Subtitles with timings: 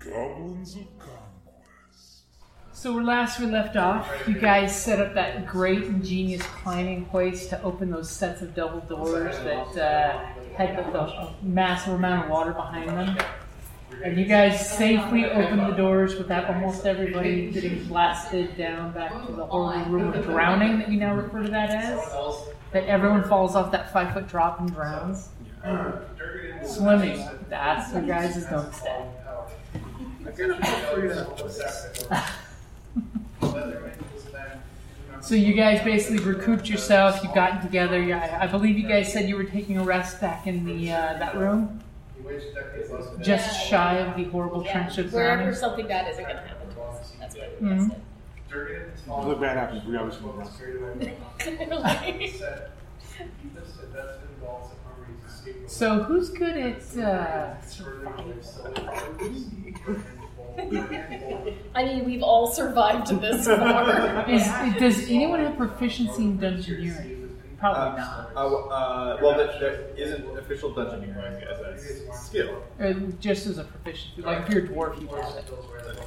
[0.00, 2.22] Goblins of Conquest.
[2.72, 7.62] So last we left off, you guys set up that great ingenious climbing place to
[7.62, 10.24] open those sets of double doors that uh,
[10.56, 13.18] had the, the massive amount of water behind them.
[14.02, 19.32] And you guys safely opened the doors without almost everybody getting blasted down back to
[19.32, 21.98] the horrible room of drowning that you now refer to that as.
[22.72, 25.28] That everyone falls off that five foot drop and drowns.
[26.64, 29.04] Swimming, that's your guys' don't stay.
[35.22, 37.22] So you guys basically recouped yourself.
[37.22, 38.00] You've gotten together.
[38.02, 40.92] You- I I believe you guys said you were taking a rest back in the
[40.92, 41.80] uh, that room,
[43.20, 46.80] just shy of the horrible trench of Wherever something bad isn't going to happen to
[46.82, 47.12] us.
[47.20, 47.90] That's why we Mhm.
[49.06, 49.84] mm Look bad happens.
[49.84, 50.50] We always move on.
[55.66, 58.34] So who's good at uh, survival?
[61.74, 64.28] I mean, we've all survived this far.
[64.30, 64.44] Is,
[64.78, 67.28] does anyone have proficiency in dungeoneering?
[67.58, 68.30] Probably not.
[68.34, 72.62] Uh, uh, well, there, there isn't official dungeoneering as a skill.
[72.80, 75.50] Uh, just as a proficiency, like if you're a dwarf, you have it.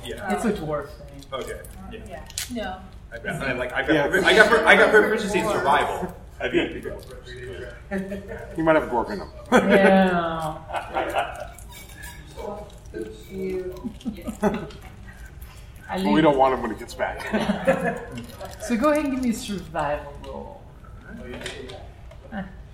[0.03, 0.33] Yeah.
[0.33, 1.23] It's a dwarf thing.
[1.31, 1.61] Okay.
[1.91, 2.25] Yeah.
[2.51, 2.79] no.
[3.11, 4.21] I've got, I, like, I got, Yeah.
[4.25, 6.15] I got, pro- I got proficiency in survival.
[6.41, 6.83] I think
[8.57, 9.29] you might have a dwarf in them.
[9.51, 11.49] Yeah.
[12.93, 13.01] I
[15.89, 17.27] But we don't want him when he gets back.
[18.61, 20.61] So go ahead and give me a survival roll.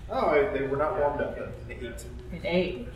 [0.08, 1.36] Oh, I, they were not warmed up.
[1.36, 2.04] An eight.
[2.32, 2.88] An eight.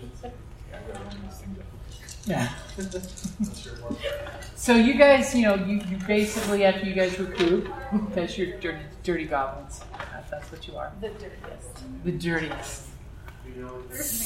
[2.27, 2.49] Yeah.
[4.55, 7.69] so you guys, you know, you, you basically after you guys recoup,
[8.09, 9.81] because you're dirty, dirty goblins.
[10.13, 10.93] That's, that's what you are.
[11.01, 12.05] The dirtiest.
[12.05, 12.83] The dirtiest.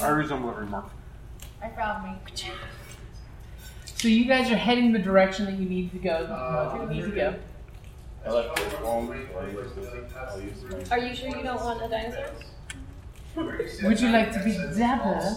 [0.03, 0.91] I resemble it remark.
[1.62, 2.19] I found me.
[3.98, 6.10] So you guys are heading the direction that you need to go.
[6.10, 7.34] uh, you need to go.
[10.91, 12.31] Are you sure you don't want a dinosaur?
[13.82, 15.37] Would you like to be dapper?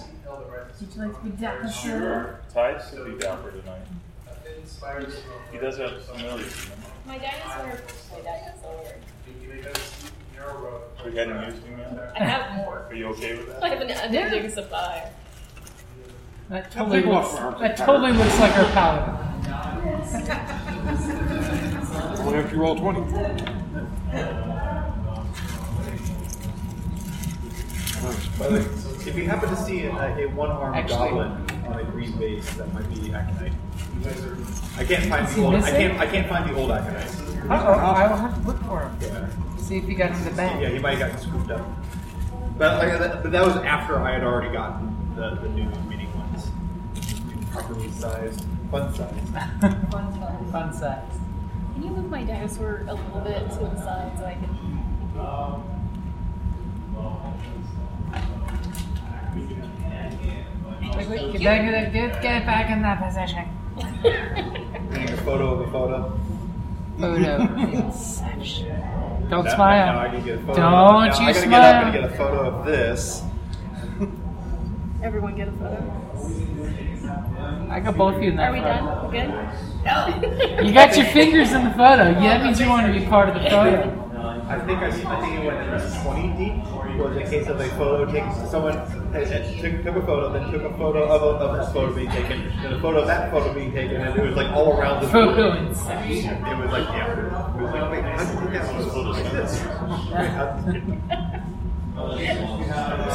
[0.79, 1.67] Would you like to be dapper?
[1.69, 2.39] sir?
[2.53, 3.81] Tide should be down for tonight.
[5.51, 6.69] He does have familiars.
[7.07, 7.81] My dinosaur.
[8.11, 8.95] My dinosaur.
[11.05, 12.13] We hadn't used him yet.
[12.15, 12.85] I have more.
[12.89, 13.63] Are you okay with that?
[13.63, 15.11] I have an unending supply.
[16.51, 17.31] That totally looks.
[17.61, 19.15] That totally looks like our paladin.
[22.19, 22.99] Only have to roll 20.
[28.37, 28.59] By the way,
[29.07, 31.31] if you happen to see a, a one-armed Actually- goblin
[31.67, 33.53] on a green base, that might be Aconite.
[34.77, 35.55] I can't find Is the he old.
[35.55, 35.75] I missing?
[35.75, 35.99] can't.
[36.01, 37.07] I can't find the old Aconite.
[37.49, 39.57] Uh oh, I will have to look for him.
[39.57, 40.59] See if he got in the bank.
[40.61, 40.73] Yeah, bag.
[40.75, 41.65] he might have gotten scooped up.
[42.57, 46.00] But like that, but that was after I had already gotten the, the new mini
[46.00, 46.00] ones,
[47.51, 49.27] properly sized, fun sized.
[50.51, 51.03] Fun size.
[51.73, 55.61] Can you move my dinosaur a little bit to the side so I can?
[60.91, 63.47] Get, get, get, get, get back in that position.
[64.93, 66.19] Taking a photo of a photo.
[66.99, 67.55] Photo
[67.85, 68.79] inception.
[69.29, 69.93] Don't Now- smile.
[69.93, 70.53] Now I can get a photo.
[70.55, 71.49] Don't now you I gotta smile.
[71.49, 73.23] get up and get a photo of this.
[75.01, 76.60] Everyone get a photo.
[77.71, 78.75] I got both of you in that Are we photo.
[78.75, 79.11] done?
[79.11, 79.29] Good.
[79.85, 80.61] No.
[80.67, 82.09] You got your fingers in the photo.
[82.19, 83.97] Yeah, that means you want to be part of the photo.
[84.51, 86.65] I think I, I think it went at least 20 deep.
[86.97, 88.31] Was a case of a photo taken.
[88.49, 88.73] Someone
[89.13, 91.95] had, had took, took a photo, then took a photo of a, of a photo
[91.95, 94.77] being taken, then a photo of that photo being taken, and it was like all
[94.77, 95.53] around the Photo.
[95.53, 96.51] It was like yeah.
[96.51, 99.61] It was like wait, how did you get this photo like this?
[100.11, 101.40] Wait, how-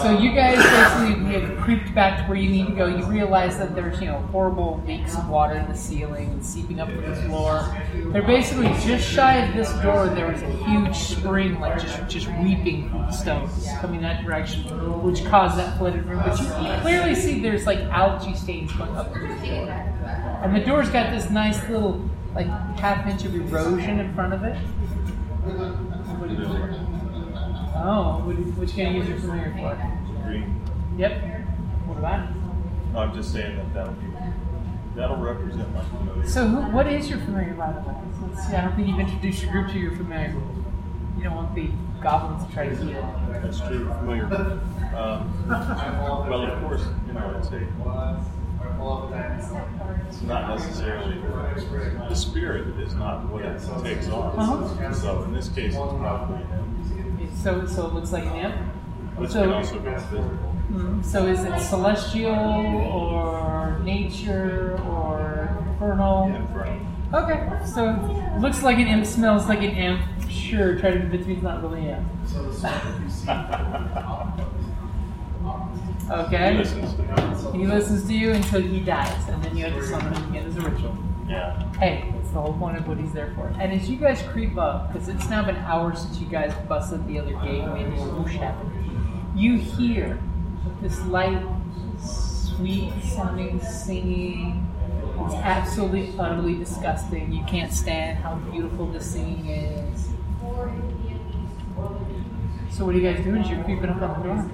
[0.03, 2.87] So you guys basically have creeped back to where you need to go.
[2.87, 6.81] You realize that there's you know horrible leaks of water in the ceiling and seeping
[6.81, 7.77] up to the floor.
[8.13, 10.09] They're basically just shy of this door.
[10.09, 14.63] There was a huge spring, like just just weeping from the stones coming that direction,
[15.03, 16.23] which caused that flooded room.
[16.25, 19.71] But you can clearly see there's like algae stains going up to the floor,
[20.43, 22.47] and the door's got this nice little like
[22.79, 24.57] half inch of erosion in front of it.
[27.77, 29.77] Oh, which, which can you use your familiar for?
[30.25, 30.61] Green.
[30.97, 31.13] Yep.
[31.87, 32.29] What about?
[32.93, 34.07] No, I'm just saying that that'll be,
[34.95, 36.27] that'll represent my familiar.
[36.27, 37.95] So, who, what is your familiar, by the way?
[38.29, 38.55] Let's see.
[38.55, 40.35] I don't think you've introduced your group to your familiar.
[41.17, 41.71] You don't want the
[42.03, 43.05] goblins to try to eat it.
[43.43, 44.25] That's true, familiar.
[44.97, 47.61] Um, well, of course, you know, it's a,
[50.09, 51.19] it's not necessarily,
[52.09, 54.39] the spirit is not what it takes on.
[54.39, 54.93] Uh-huh.
[54.93, 56.45] So in this case, it's probably,
[57.43, 58.55] So, so it looks like an imp.
[59.17, 60.31] which So- can also be physical.
[60.73, 66.25] Mm, So, is it celestial or nature or infernal?
[66.35, 66.81] Inferno.
[67.15, 67.49] Okay.
[67.65, 67.91] So,
[68.35, 69.07] it looks like an imp.
[69.07, 70.01] Smells like an imp.
[70.29, 70.75] Sure.
[70.79, 72.07] Try to convince me it's not really an imp.
[76.07, 76.57] He Okay.
[76.59, 77.03] listens to
[77.53, 77.59] me.
[77.59, 80.47] He listens to you until he dies, and then you have to summon him again
[80.47, 80.97] as a ritual.
[81.29, 81.59] Yeah.
[81.81, 83.49] Hey, that's the whole point of what he's there for.
[83.59, 87.07] And as you guys creep up, because it's now been hours since you guys busted
[87.09, 90.21] the other gate made little whoosh happen, you hear
[90.83, 91.43] this light,
[91.99, 94.63] sweet sounding singing.
[95.25, 97.33] It's absolutely, utterly disgusting.
[97.33, 100.11] You can't stand how beautiful the singing is.
[102.71, 104.45] So what are you guys doing as you're creeping up on the door?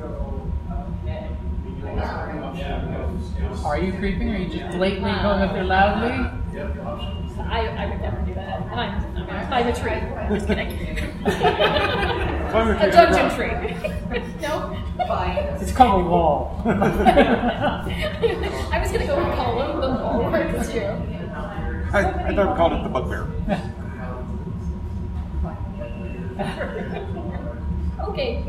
[3.65, 4.31] Are you creeping?
[4.31, 7.22] Are you just blatantly going up there loudly?
[7.53, 8.63] I, I would never do that.
[8.63, 9.91] I'm, I'm gonna climb a tree.
[9.91, 10.71] I'm just kidding.
[12.51, 12.89] Climb a tree.
[12.89, 13.53] a dungeon tree.
[14.41, 14.83] no?
[15.61, 16.63] It's called a wall.
[16.65, 16.71] I
[18.81, 20.89] was gonna go and call him the bulwark too.
[21.93, 23.29] I, I thought we called it the bugbear.
[28.03, 28.45] Okay.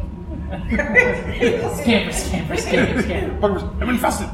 [1.83, 3.35] scamper, scamper, scamper, scamper.
[3.39, 4.29] Bugbears, I'm infested.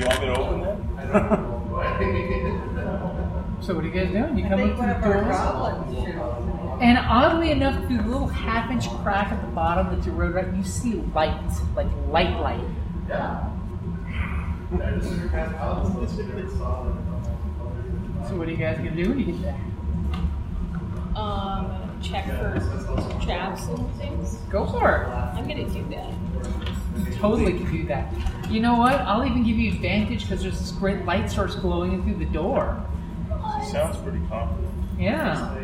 [0.00, 0.78] You want me to open that?
[3.60, 4.38] So what are you guys doing?
[4.38, 5.22] You come up to the door,
[6.80, 10.50] and oddly enough, through the little half-inch crack at the bottom that you rode right,
[10.56, 11.38] you see light,
[11.76, 12.64] like light, light.
[13.06, 13.50] Yeah.
[18.28, 19.60] So what are you guys gonna do when you get there?
[21.16, 22.58] Um, check for
[23.22, 24.36] traps and things.
[24.50, 25.08] Go for it.
[25.08, 26.12] I'm gonna do that.
[27.06, 28.10] You totally can do that.
[28.50, 28.94] You know what?
[29.02, 32.32] I'll even give you advantage because there's this great light source glowing in through the
[32.32, 32.84] door.
[33.60, 34.66] She sounds pretty confident.
[34.98, 35.54] Yeah.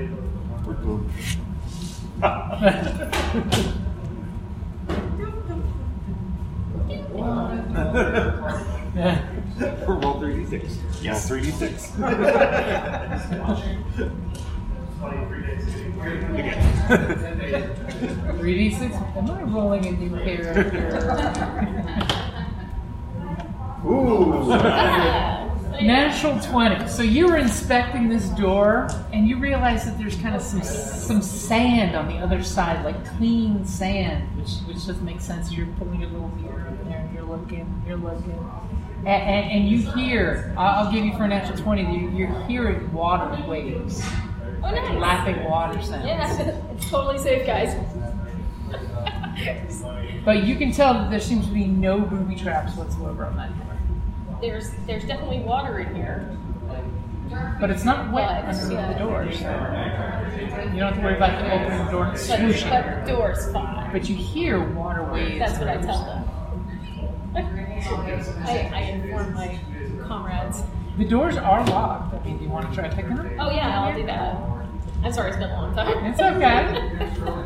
[0.65, 0.75] we're
[9.95, 11.03] Roll 3d6.
[11.03, 11.29] Yes.
[11.29, 11.97] Roll 3d6.
[18.39, 18.95] Three d six.
[18.95, 22.23] Am I rolling a new character?
[23.87, 24.49] Ooh.
[25.81, 26.89] Natural twenty.
[26.89, 31.21] So you were inspecting this door, and you realize that there's kind of some some
[31.21, 35.53] sand on the other side, like clean sand, which which doesn't make sense.
[35.53, 38.51] You're pulling a little mirror in there, and you're looking, you're looking,
[39.01, 40.55] and, and, and you hear.
[40.57, 41.83] I'll give you for a natural twenty.
[41.83, 44.03] You, you're hearing water waves,
[44.65, 44.95] Oh, nice.
[44.99, 46.07] lapping water sounds.
[46.07, 46.41] Yeah,
[46.73, 47.77] it's totally safe, guys.
[50.25, 53.51] But you can tell that there seems to be no booby traps whatsoever on that
[53.59, 53.76] door.
[54.41, 56.37] There's there's definitely water in here.
[57.61, 58.93] But it's not wet But, underneath yeah.
[58.93, 59.51] the door, so
[60.73, 62.71] you don't have to worry about opening the door and swooshing.
[62.71, 63.91] but the door's fine.
[63.93, 65.39] But you hear water waves.
[65.41, 66.25] That's what I tell them.
[68.47, 69.59] I, I inform my
[70.07, 70.63] comrades.
[70.99, 72.15] The doors are locked.
[72.15, 73.37] I mean, do you want to try picking them?
[73.41, 74.37] Oh yeah, I'll do that.
[75.03, 76.05] I'm sorry, it's been a long time.
[76.07, 77.43] It's okay.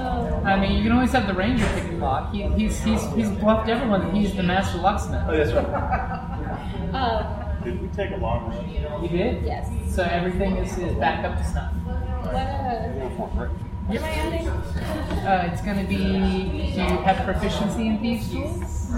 [0.00, 2.32] I mean, you can always have the ranger pick the lock.
[2.32, 5.22] He, he's, he's, he's bluffed everyone that he's the master locksmith.
[5.26, 6.94] Oh, that's right.
[6.94, 9.02] uh, Did we take a long run?
[9.02, 9.44] You did?
[9.44, 9.68] yes.
[9.94, 11.72] So everything is, is back up to snuff.
[11.74, 12.88] What, uh,
[13.18, 13.50] what am I?
[13.90, 18.90] Uh, it's going to be, do you have proficiency in thieves tools?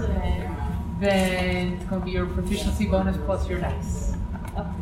[0.99, 4.13] Then it's going to be your proficiency bonus plus your dice.
[4.55, 4.73] Oh.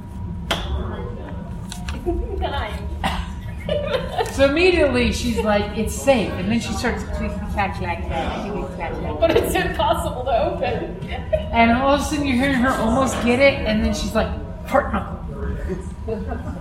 [3.72, 4.28] kind.
[4.32, 8.66] So immediately she's like, "It's safe," and then she starts clicking clack clack clack, clicking,
[8.76, 9.20] clack clack.
[9.20, 10.96] but it's impossible to open.
[11.52, 14.30] And all of a sudden you're hearing her almost get it, and then she's like,
[14.68, 15.20] "Fart knuckle."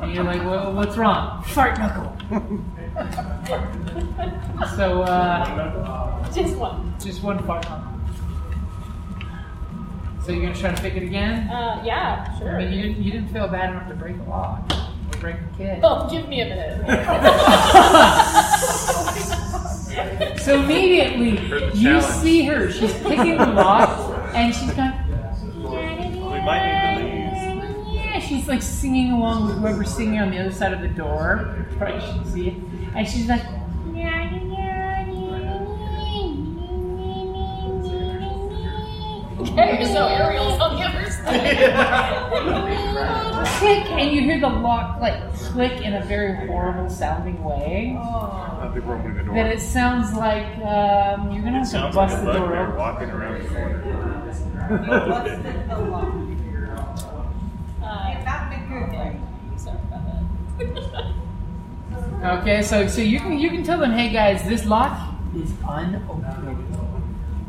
[0.02, 2.12] And you're like, well, "What's wrong?" Fart knuckle.
[4.76, 6.93] so uh, Just one.
[6.99, 7.87] just one fart knuckle.
[10.25, 11.49] So you're gonna try to pick it again?
[11.49, 14.64] Uh, yeah, I mean, you didn't, you didn't feel bad enough to break the lock
[14.73, 14.90] or
[15.21, 15.81] break the kid.
[15.83, 16.81] Oh, give me a minute.
[20.41, 21.39] So immediately,
[21.75, 22.71] you see her.
[22.71, 23.91] She's picking the lock,
[24.35, 24.93] and she's going.
[25.62, 27.95] We might need to leave.
[27.95, 31.67] Yeah, she's like singing along with whoever's singing on the other side of the door.
[31.77, 32.55] Probably should see it.
[32.97, 33.45] And she's like.
[39.41, 40.07] okay, so
[43.61, 47.97] Click, and you hear the lock like click in a very horrible sounding way.
[48.75, 49.35] People are opening the door.
[49.35, 52.33] That it sounds like um, you're gonna It have to sounds like bust a the
[52.33, 52.77] door bugbear open.
[52.79, 53.83] walking around the corner.
[57.83, 58.15] Uh,
[59.57, 60.05] sorry about
[60.61, 61.15] that.
[62.41, 64.99] Okay, so so you can you can tell them, hey guys, this lock
[65.37, 66.70] is unopenable.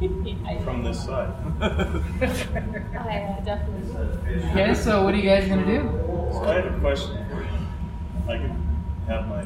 [0.02, 1.32] I, From this side.
[1.62, 4.44] I uh, definitely.
[4.50, 5.82] Okay, so what are you guys gonna do?
[6.32, 7.18] So I had a question.
[8.28, 8.56] I could
[9.08, 9.46] have my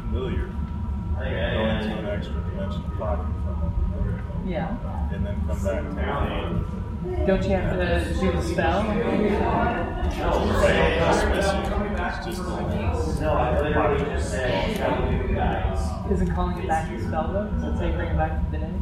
[0.00, 0.50] familiar
[1.20, 5.10] go into an extra dimension pocket from Yeah.
[5.12, 5.90] and then come back to
[7.10, 8.80] the Don't you have to do the spell?
[8.90, 9.74] If I
[13.84, 17.48] don't dismiss it, it's just Isn't calling it back the spell though?
[17.50, 18.72] Does it say bring it back to the day?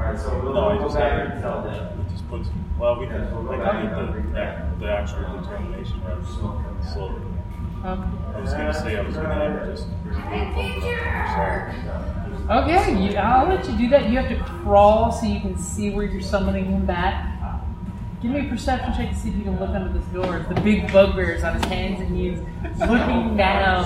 [0.00, 2.48] No, I just have it just puts.
[2.78, 3.22] Well, we can.
[3.22, 7.22] I can get the, the actual determination rather than slowly.
[7.84, 8.02] Okay.
[8.34, 13.16] I was gonna say I was gonna have it just bump it up Okay, you,
[13.16, 14.10] I'll let you do that.
[14.10, 17.26] You have to crawl so you can see where you're summoning him back.
[18.20, 20.44] Give me a perception check to see if you can look under this door.
[20.48, 22.38] The big bugbear is on his hands and knees,
[22.78, 23.84] looking down.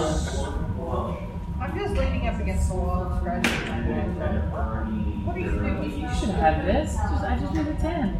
[1.61, 5.03] I'm just leaning up against the wall, scratching my head.
[5.25, 6.00] What are you doing?
[6.00, 6.95] You should have this.
[6.95, 8.16] Just, I just did a ten.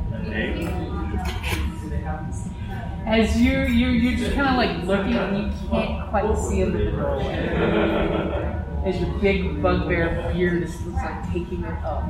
[3.07, 6.85] As you you you're just kind of like looking and you can't quite see under
[6.85, 8.63] the doorway.
[8.87, 12.05] As your big bugbear beard is looks like taking it up.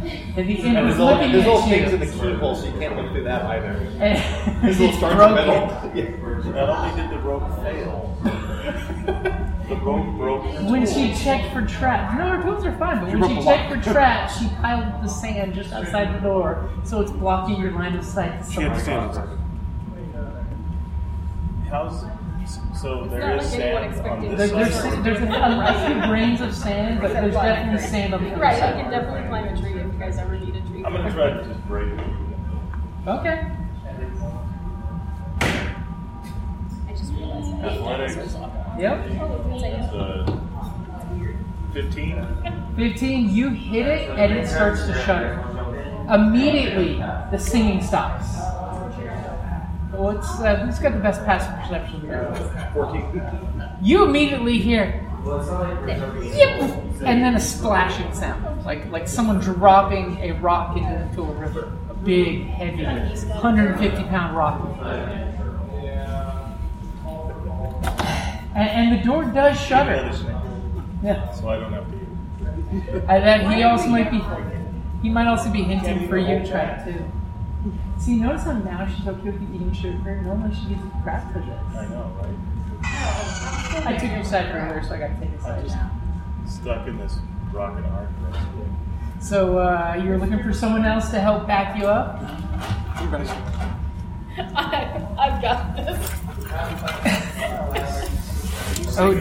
[0.00, 2.66] And the And end there's is little, looking there's little things in the keyhole, so
[2.66, 3.72] you can't look through that either.
[3.98, 5.34] And These little it's stars of broken.
[5.34, 5.92] metal.
[5.94, 6.52] Yeah.
[6.52, 9.47] Not only did the rope fail, the rope broke.
[9.68, 13.92] When she checked for traps, no, her tools are fine, but when she checked for
[13.92, 17.94] traps, she piled up the sand just outside the door, so it's blocking your line
[17.96, 19.16] of sight to She had to someone stand else.
[19.18, 19.38] inside.
[21.70, 22.04] How's
[22.80, 25.04] so not there is sand on this There- side.
[25.04, 28.40] There's, there's a, a few grains of sand, but there's definitely sand on the other
[28.40, 28.74] Right, I side.
[28.82, 30.82] can definitely climb a tree if you guys ever need a tree.
[30.84, 32.06] I'm gonna try to just break it.
[33.06, 33.50] Okay.
[37.62, 38.36] Athletics.
[38.78, 39.10] Yep.
[39.92, 40.38] Uh,
[41.72, 42.74] 15.
[42.76, 45.44] 15, you hit it and it starts to shudder.
[46.12, 46.96] Immediately,
[47.30, 48.26] the singing stops.
[49.92, 52.32] What's, uh, who's got the best passive perception here?
[52.72, 53.62] 14.
[53.82, 55.04] You immediately hear,
[56.22, 56.60] yip,
[57.02, 61.72] and then a splashing sound, like like someone dropping a rock into a river.
[61.90, 64.60] A big, heavy, 150 pound rock.
[68.54, 70.10] And, and the door does shudder.
[71.02, 71.30] Yeah.
[71.32, 71.98] So I don't have to.
[73.08, 74.20] And then he also might be,
[75.02, 77.04] he might also be hinting for you to try it too.
[77.98, 80.20] See, notice how now she's okay with you eating sugar.
[80.22, 81.76] Normally she gets crap for this.
[81.76, 83.86] I know, right?
[83.86, 85.90] I took your side earlier, so I got to take a I'm side now.
[86.46, 87.18] stuck in this
[87.52, 88.42] rock and a hard place.
[89.20, 92.20] So uh, you're looking for someone else to help back you up.
[93.02, 93.30] You guys,
[94.54, 97.24] I, I've got this.
[98.96, 99.12] Oh,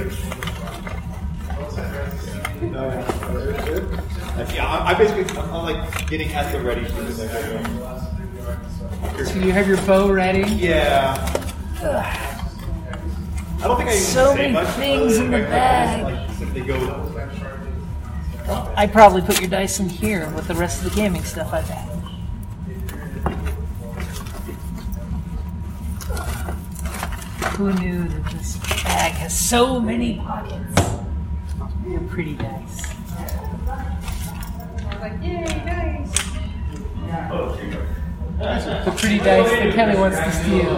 [4.53, 7.17] Yeah, I, I basically, I'm, I'm like getting at the ready for this.
[9.29, 10.41] so you have your bow ready.
[10.51, 11.15] Yeah.
[13.59, 14.67] I don't think I even So say many much.
[14.75, 16.03] things other in than the I bag.
[16.03, 17.13] Like, simply go.
[18.75, 21.67] I probably put your dice in here with the rest of the gaming stuff I've
[21.67, 21.87] had.
[27.57, 28.56] Who knew that this
[28.87, 30.81] bag has so many pockets?
[31.87, 32.95] You're pretty dice.
[33.67, 36.11] I was like, yay, nice.
[38.85, 40.73] The pretty dice that Kelly wants to steal.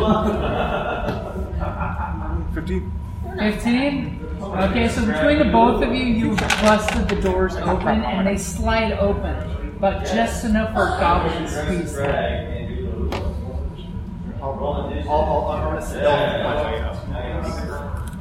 [2.54, 2.92] 15.
[3.38, 4.20] 15?
[4.42, 8.94] Okay, so between the both of you, you busted the doors open and they slide
[8.94, 13.10] open, but just enough for goblins goblin to squeeze through.
[14.42, 17.69] I'll, I'll, I'll, I'll, I'll stealth my way up.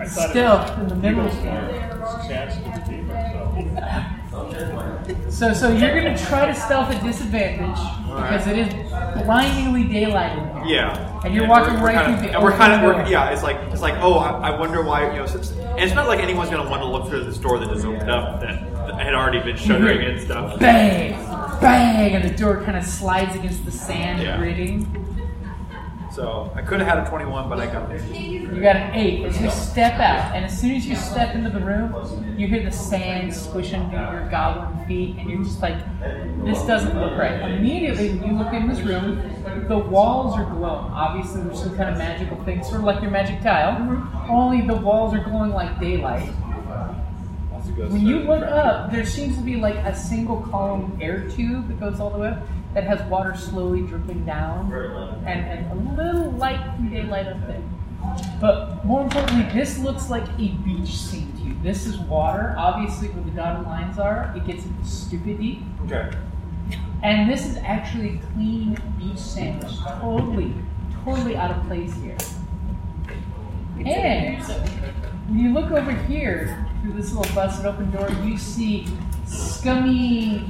[0.00, 3.58] I thought Still, in the middle of the were chance to defeat themselves.
[5.34, 7.76] So, so you're gonna try to stealth at disadvantage
[8.06, 8.72] because it is
[9.24, 10.76] blindingly daylight in here.
[10.76, 13.06] Yeah, And you're walking we're, we're right kinda, through the And we're kind of, we're,
[13.10, 13.30] yeah.
[13.30, 15.10] It's like, it's like, oh, I, I wonder why.
[15.12, 17.58] You know, since, and it's not like anyone's gonna want to look through this door
[17.58, 20.58] that just opened up that, that had already been shuttering and stuff.
[20.60, 21.12] Bang!
[21.60, 22.14] Bang!
[22.14, 24.38] And the door kind of slides against the sand, Yeah.
[24.38, 24.86] grating.
[26.18, 28.02] So I could have had a 21, but I got it.
[28.12, 29.24] You got an eight.
[29.24, 31.94] As you step out, and as soon as you step into the room,
[32.36, 35.78] you hear the sand squish under your goblin feet, and you're just like,
[36.44, 37.52] this doesn't look right.
[37.52, 39.22] Immediately, when you look in this room,
[39.68, 40.90] the walls are glowing.
[40.90, 43.78] Obviously, there's some kind of magical thing, sort of like your magic tile,
[44.28, 46.28] only the walls are glowing like daylight.
[47.76, 51.78] When you look up, there seems to be like a single column air tube that
[51.78, 52.38] goes all the way up
[52.74, 54.72] that has water slowly dripping down
[55.26, 57.62] and, and a little light from daylight up there.
[58.40, 61.56] But more importantly, this looks like a beach scene to you.
[61.62, 62.54] This is water.
[62.56, 65.62] Obviously, where the dotted lines are, it gets stupid deep.
[65.84, 66.10] Okay.
[67.02, 69.64] And this is actually clean beach sand.
[69.64, 70.54] It's totally,
[71.04, 72.16] totally out of place here.
[73.84, 74.42] And
[75.28, 78.88] when you look over here through this little busted open door, you see
[79.26, 80.44] scummy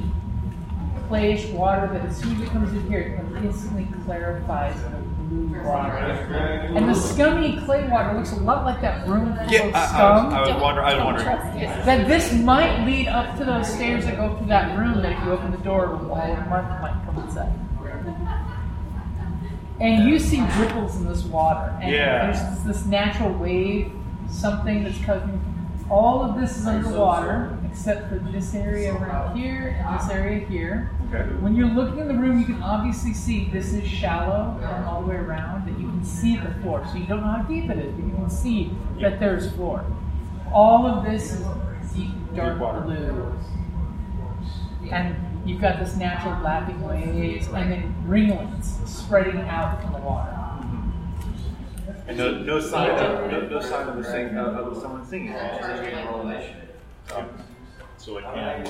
[1.09, 3.01] clayish water that as soon as it comes in here,
[3.37, 4.99] it instantly clarifies into
[5.29, 5.97] blue water.
[5.97, 9.83] And the scummy clay water looks a lot like that room full Yeah, of I,
[9.83, 10.27] I, scum.
[10.27, 10.87] was, I was wondering.
[10.87, 11.85] I was wondering.
[11.87, 15.03] that this might lead up to those stairs that go up to that room.
[15.03, 17.53] That if you open the door, all of Mark might come inside.
[19.81, 22.27] And you see ripples in this water, and Yeah.
[22.33, 23.93] there's this, this natural wave,
[24.29, 25.41] something that's coming.
[25.89, 30.91] All of this is underwater, except for this area around here and this area here.
[31.13, 31.29] Okay.
[31.41, 35.03] When you're looking in the room, you can obviously see this is shallow and all
[35.03, 36.87] the way around, that you can see the floor.
[36.91, 39.85] So you don't know how deep it is, but you can see that there's floor.
[40.53, 41.47] All of this is
[41.95, 42.81] deep, dark water.
[42.81, 43.39] blue.
[44.91, 45.17] And
[45.49, 50.35] you've got this natural lapping waves and then ringlets spreading out from the water.
[52.07, 55.35] And no, no sign of no, no sign of a sing, of, of someone singing.
[57.99, 58.65] So I can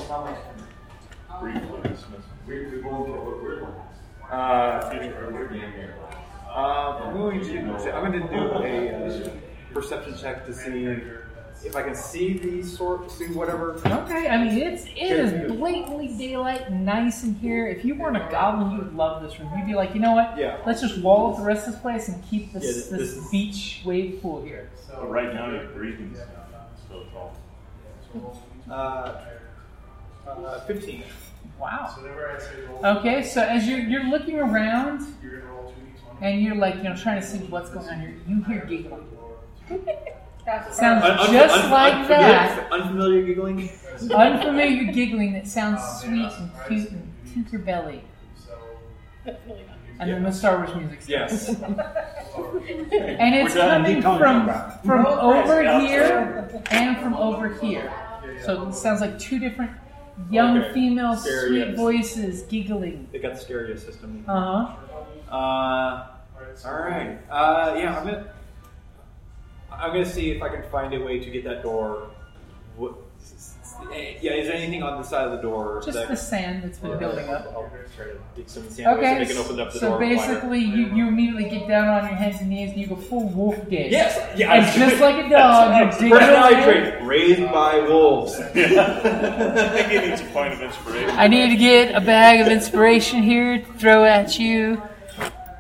[1.40, 2.24] briefly dismiss.
[4.30, 4.34] Uh,
[6.50, 7.58] uh, I'm going to.
[7.94, 9.30] I'm going to do a uh,
[9.72, 10.84] perception check to see
[11.64, 13.74] if I can see these sort, see whatever.
[13.84, 17.66] Okay, I mean it's it is blatantly daylight, nice in here.
[17.66, 19.50] If you weren't a goblin, you would love this room.
[19.58, 20.38] You'd be like, you know what?
[20.38, 20.58] Yeah.
[20.64, 22.98] Let's just wall up the rest of this place and keep this Yeah, this- this,
[23.14, 24.70] this is- beach wave pool here.
[24.90, 26.16] But right now you're breathing
[26.88, 27.36] so tall.
[28.70, 29.20] Uh,
[30.26, 31.02] uh, 15.
[31.58, 31.94] Wow.
[32.84, 35.02] Okay, so as you're you're looking around
[36.20, 39.06] and you're like you know trying to see what's going on here, you hear giggling.
[40.70, 42.68] Sounds Un- un- just un- like unfamiliar, that.
[42.72, 43.70] Unfamiliar giggling.
[44.14, 48.00] Unfamiliar giggling that sounds sweet and cute and Tinkerbelly.
[50.00, 51.02] And then the Star Wars music.
[51.02, 51.48] starts.
[51.48, 51.48] Yes.
[52.38, 53.82] And it's We're done.
[53.82, 54.80] coming Keep going, from Brad.
[54.84, 57.92] from over here and from over here.
[58.44, 59.72] So it sounds like two different
[60.30, 60.72] young Okay.
[60.72, 63.08] female Scary, sweet voices giggling.
[63.12, 64.24] They got the stereo system.
[64.26, 65.34] Uh huh.
[65.34, 66.06] Uh,
[66.64, 67.18] all right.
[67.30, 68.32] Uh, yeah, I'm gonna.
[69.70, 72.10] I'm gonna see if I can find a way to get that door.
[72.76, 72.94] What,
[74.20, 75.80] yeah, is there anything on the side of the door?
[75.84, 77.46] Just that, the sand that's been building up.
[77.54, 79.88] I'll try to dig some sand away so Okay, they can open up the so
[79.90, 79.98] door.
[79.98, 80.16] wider.
[80.16, 83.28] basically you, you immediately get down on your hands and knees and you go full
[83.30, 83.90] wolf gate.
[83.90, 84.52] Yes, yeah.
[84.54, 86.64] And just like a dog, you dig Personality away.
[86.90, 88.34] trait raised by wolves.
[88.40, 91.10] I think he needs a point of inspiration.
[91.10, 94.82] I need to get a bag of inspiration here to throw at you.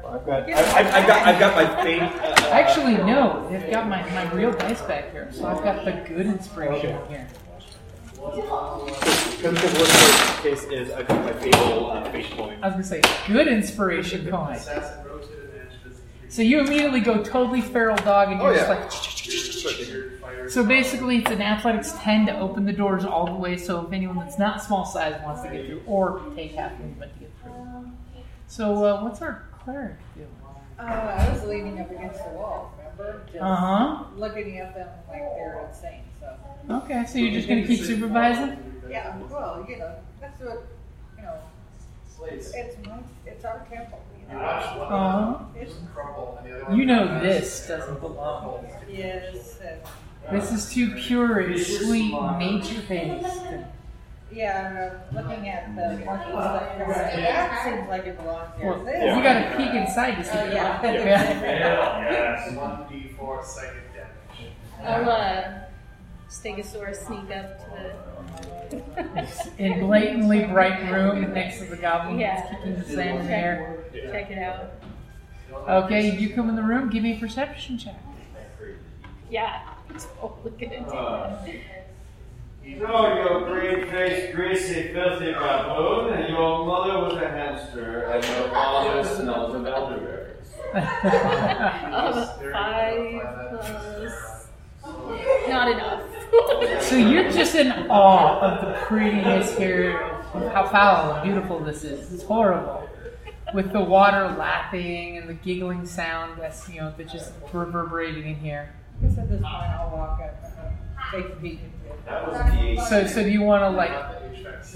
[0.08, 2.02] I've got, I, I've, I've got, I've got my faint.
[2.02, 5.92] Uh, Actually, no, I've got my, my real dice back here, so I've got the
[6.08, 7.28] good inspiration here.
[8.18, 12.58] Because the worst case is I've got my fatal uh, fate point.
[12.62, 14.58] I was gonna say good inspiration coin.
[16.28, 18.88] So you immediately go totally feral dog and you're Oh, yeah.
[18.88, 20.50] just like.
[20.50, 23.92] So basically, it's an athletics 10 to open the doors all the way so if
[23.92, 27.30] anyone that's not small size wants to get through, or take half movement to get
[27.42, 27.90] through.
[28.46, 30.26] So, uh, what's our cleric doing?
[30.78, 33.22] Uh, I was leaning up against the wall, remember?
[33.26, 34.04] Just Uh huh.
[34.16, 36.02] looking at them like they're insane.
[36.20, 38.58] So, Okay, so you're just gonna keep supervising?
[38.90, 40.66] yeah, well, you know, that's what,
[41.16, 41.38] you know,
[42.26, 42.52] it's
[42.86, 44.40] my, it's our temple, you know.
[44.40, 46.74] Uh It's, huh.
[46.74, 48.66] You know this doesn't belong.
[48.90, 49.58] yes,
[50.30, 53.40] This is too pure and sweet, nature based.
[54.30, 56.78] Yeah, I'm uh, looking at the markings that
[57.16, 58.66] that seems like it belongs here.
[58.72, 60.30] Well, This- you got to peek inside to see.
[60.38, 60.82] Oh, yeah.
[60.92, 62.54] Yeah.
[62.56, 64.52] One D four psychic damage.
[64.84, 65.60] I'll uh,
[66.28, 67.58] Stegosaurus sneak up
[68.70, 68.82] to
[69.16, 72.36] the In blatantly bright room next to the goblin Yeah.
[72.42, 73.84] that's kicking the sand in the air.
[73.92, 74.72] the check it out.
[75.84, 76.90] Okay, you come in the room.
[76.90, 77.96] Give me a perception check.
[79.30, 79.60] Yeah,
[80.20, 81.77] totally gonna do that.
[82.76, 88.48] So, you green faced, greasy, filthy baboon, and your mother was a hamster, and your
[88.50, 90.52] father smelled of elderberries.
[92.52, 94.48] Five plus.
[95.48, 96.02] Not enough.
[96.82, 99.98] So you're just in awe of the prettiness here,
[100.34, 102.12] of how foul and beautiful this is.
[102.12, 102.88] It's horrible.
[103.54, 108.36] With the water lapping and the giggling sound that's you know that's just reverberating in
[108.36, 108.74] here.
[109.00, 110.44] I guess at this point I'll walk up,
[111.12, 112.06] take a peek into it.
[112.06, 113.92] That was the So so do you want to like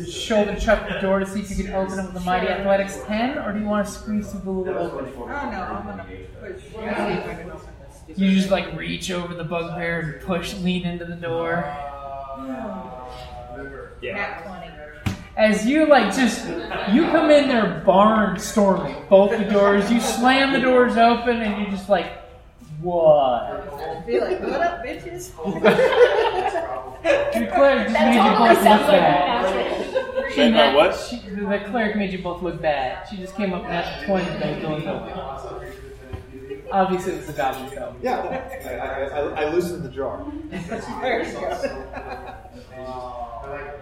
[0.09, 2.99] shoulder chuck the door to see if you can open it with a mighty athletics
[3.07, 5.15] ten, or do you want to squeeze through the little opening?
[5.17, 6.07] Oh no, I'm gonna
[6.41, 6.63] push.
[6.63, 7.69] See if I can open
[8.07, 8.19] this.
[8.19, 11.65] You just like reach over the bugbear and push, lean into the door.
[14.03, 14.69] Nat twenty.
[15.35, 16.47] As you like just
[16.93, 19.91] you come in there barnstorming both the doors.
[19.91, 22.22] You slam the doors open and you just like
[22.83, 24.07] what?
[24.07, 25.31] Be like, what up, bitches?
[27.03, 30.29] The cleric just made you both look sounds like bad.
[30.29, 30.95] She Say my what?
[30.97, 33.09] she- the cleric made you both look bad.
[33.09, 35.13] She just came up natural twenty and they doors open.
[36.71, 37.95] Obviously, it was the goblin though.
[38.03, 38.19] Yeah,
[38.65, 40.25] I, I, I, I loosened the jar.
[41.01, 42.35] There you go.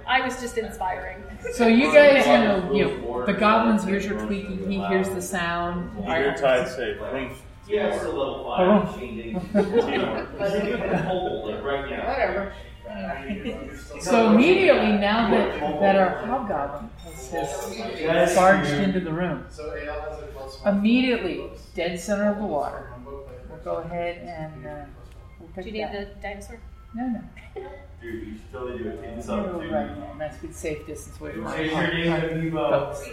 [0.07, 1.23] I was just inspiring.
[1.53, 4.69] So you guys, you know, you know, the goblin's ears are tweaking.
[4.71, 5.91] He hears the sound.
[5.99, 7.33] You hear Tide say, blink.
[7.71, 8.85] Yeah, it's a level Oh.
[8.87, 8.99] five.
[8.99, 10.41] Teamwork.
[10.41, 12.09] Like right now.
[12.09, 12.53] Whatever.
[14.01, 20.01] So immediately, now that that our hobgoblin has, has barged into the room, So AL
[20.11, 21.45] has a plus immediately
[21.77, 22.91] dead center of the water.
[23.07, 24.85] We'll go ahead and uh,
[25.39, 26.15] we'll pick Do you need that.
[26.17, 26.61] the dinosaur?
[26.95, 27.21] No, no.
[28.01, 28.99] Dude, you should totally do it.
[29.19, 29.71] It's up, dude.
[29.71, 30.19] right.
[30.19, 32.95] Nice good safe distance away from our Say your name and you vote.
[32.97, 33.07] folks.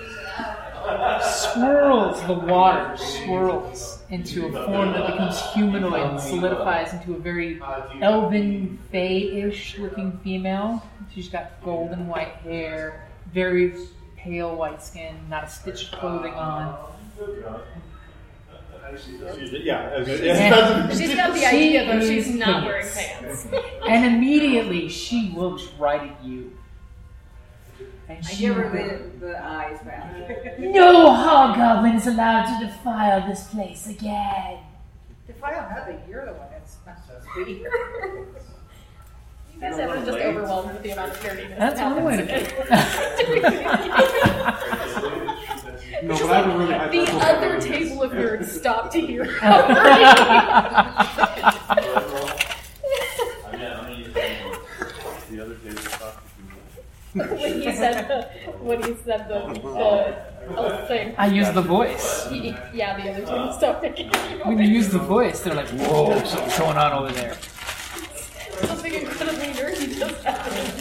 [1.53, 7.61] Swirls the water, swirls into a form that becomes humanoid and solidifies into a very
[8.01, 10.81] elven, fey-ish looking female.
[11.13, 13.73] She's got golden white hair, very
[14.15, 16.77] pale white skin, not a stitch of clothing on.
[19.63, 23.47] Yeah, I was And- She's got the She idea though is she's not wearing pants.
[23.88, 26.52] And immediately she looks right at you.
[28.10, 30.13] And I she give her the, the eyes back.
[30.60, 34.60] No hobgoblin is allowed to defile this place again.
[35.28, 37.71] If I don't know that you're the one that's not supposed to be here.
[39.54, 41.58] You guys ever just overwhelmed with the amount of dirtiness?
[41.60, 42.54] That's that one way to happens?
[42.54, 42.67] put
[45.38, 45.43] it.
[46.03, 46.73] No, but I haven't really.
[46.73, 49.25] I, The I- other table of nerds stopped to hear.
[55.29, 57.38] The other day we talked to people.
[57.38, 58.21] when he said the
[58.63, 61.13] when he said the the elf thing.
[61.17, 62.27] I use the voice.
[62.29, 64.03] He- yeah, the other table stopped to.
[64.47, 67.36] When you use the voice, they're like, whoa, something's going on over there.
[68.62, 70.76] Something incredibly nerdy just happened.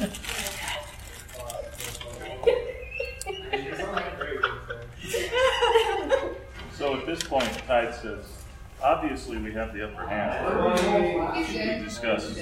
[6.87, 8.25] So at this point, Tide says,
[8.81, 10.79] obviously we have the upper hand.
[11.45, 12.33] Should we discuss?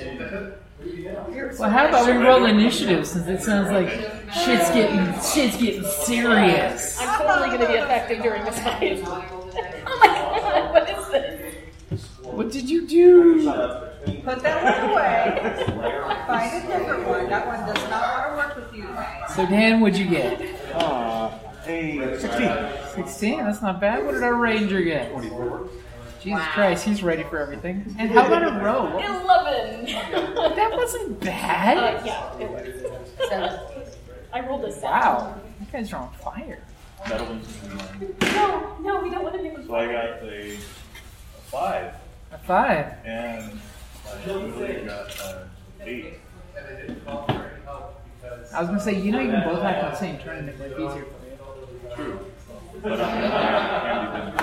[1.59, 3.89] Well, how about we roll initiative since it sounds like
[4.35, 7.01] shit's getting shit's getting serious.
[7.01, 9.03] I'm totally going to be effective during this fight.
[9.87, 12.07] Oh my god, what is this?
[12.21, 13.45] What did you do?
[14.25, 15.65] Put that one away.
[16.27, 17.31] Find a different one.
[17.31, 18.89] That one does not want to work with you.
[19.35, 20.75] So Dan, what'd you get?
[20.75, 21.31] Uh,
[21.67, 23.05] a 16.
[23.07, 23.39] 16?
[23.39, 24.05] That's not bad.
[24.05, 25.11] What did our ranger get?
[25.13, 25.69] 24.
[26.23, 27.95] Jesus Christ, he's ready for everything.
[27.99, 28.87] And how about a row?
[28.99, 29.85] Eleven.
[30.57, 31.77] That wasn't bad.
[31.77, 33.29] Uh, yeah, it was.
[33.29, 33.59] Seven.
[34.33, 34.89] I rolled a seven.
[34.91, 36.63] Wow, you guys are on fire.
[37.09, 38.15] Metal ones in mine.
[38.23, 40.57] No, no, we don't want to be So I got a, a
[41.51, 41.95] five,
[42.33, 42.87] A five.
[43.05, 43.61] and
[44.09, 45.45] I really got uh,
[45.83, 46.15] eight.
[46.57, 47.61] And it didn't call for any
[48.23, 50.39] because I was gonna say, you know, you can both act on the same turn
[50.39, 51.24] and make life easier for you.
[51.95, 52.19] True.
[52.83, 54.35] But I'm gonna have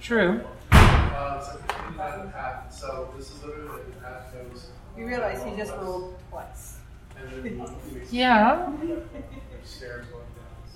[0.00, 0.40] True.
[0.70, 1.66] so we
[1.96, 2.72] cut in half.
[2.72, 6.78] So this is literally like half goes You realize he just rolled twice.
[7.18, 7.50] and then we
[8.10, 8.66] Yeah.
[9.64, 10.70] stairs going down the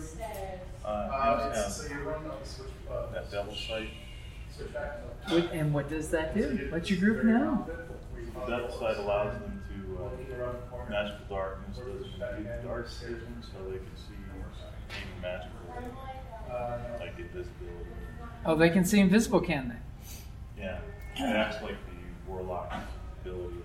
[0.00, 0.60] side.
[0.84, 3.12] Uh, Uh, yes, it's, so have you run up the switch above.
[3.12, 3.90] that double sight.
[4.56, 4.64] So
[5.34, 6.68] What- and what does that do?
[6.72, 7.66] Let your group know.
[8.48, 9.49] Death sight allows them to uh,
[10.88, 15.60] magical darkness does complete dark vision, so they can see anything magical,
[16.98, 17.90] like invisibility.
[18.44, 19.68] Oh, they can see invisible, can
[20.56, 20.62] they?
[20.62, 20.78] Yeah,
[21.16, 22.72] it acts like the warlock
[23.22, 23.56] ability.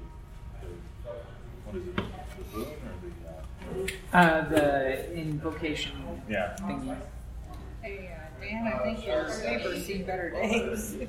[0.62, 0.68] The,
[1.66, 1.96] what is it?
[1.96, 4.18] The boon or the?
[4.18, 5.92] Uh, Uh, the invocation
[6.30, 6.56] yeah.
[6.62, 6.96] thingy.
[7.82, 10.96] Hey, uh, Dan, I think your neighbor's seen better days.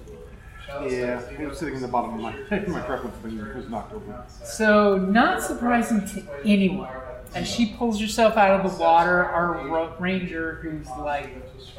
[0.68, 2.32] Yeah, it was sitting in the bottom of my
[2.66, 4.24] my preference thing it was knocked over.
[4.44, 6.90] So, not surprising to anyone,
[7.34, 11.30] as she pulls herself out of the water, our ro- ranger, who's like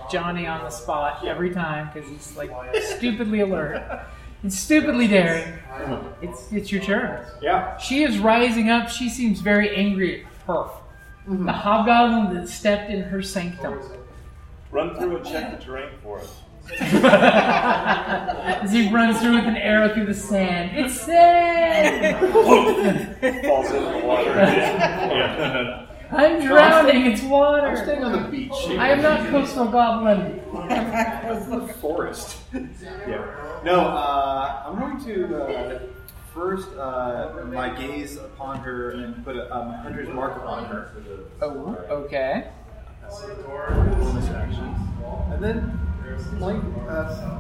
[0.09, 4.05] Johnny on the spot every time because he's like stupidly alert
[4.43, 5.53] and stupidly daring.
[6.21, 7.25] It's it's your turn.
[7.41, 7.77] Yeah.
[7.77, 8.89] She is rising up.
[8.89, 10.69] She seems very angry at Perf,
[11.27, 11.45] mm-hmm.
[11.45, 13.79] the hobgoblin that stepped in her sanctum.
[14.71, 16.41] Run through and check the terrain for us.
[18.63, 20.77] As he runs through with an arrow through the sand.
[20.77, 22.19] It's sand!
[23.45, 24.29] Falls into the water.
[24.35, 25.83] yeah.
[26.11, 27.67] I'm drowning, it's water!
[27.67, 28.53] I'm staying on the beach.
[28.77, 30.39] I am not coastal goblin.
[31.81, 32.37] forest.
[32.53, 33.59] yeah.
[33.65, 35.79] No, uh, I'm going to uh,
[36.33, 40.91] first uh, my gaze upon her and put a um, hunter's mark upon her.
[41.41, 42.51] Oh, okay.
[45.31, 45.86] And then,
[46.39, 47.39] like, uh,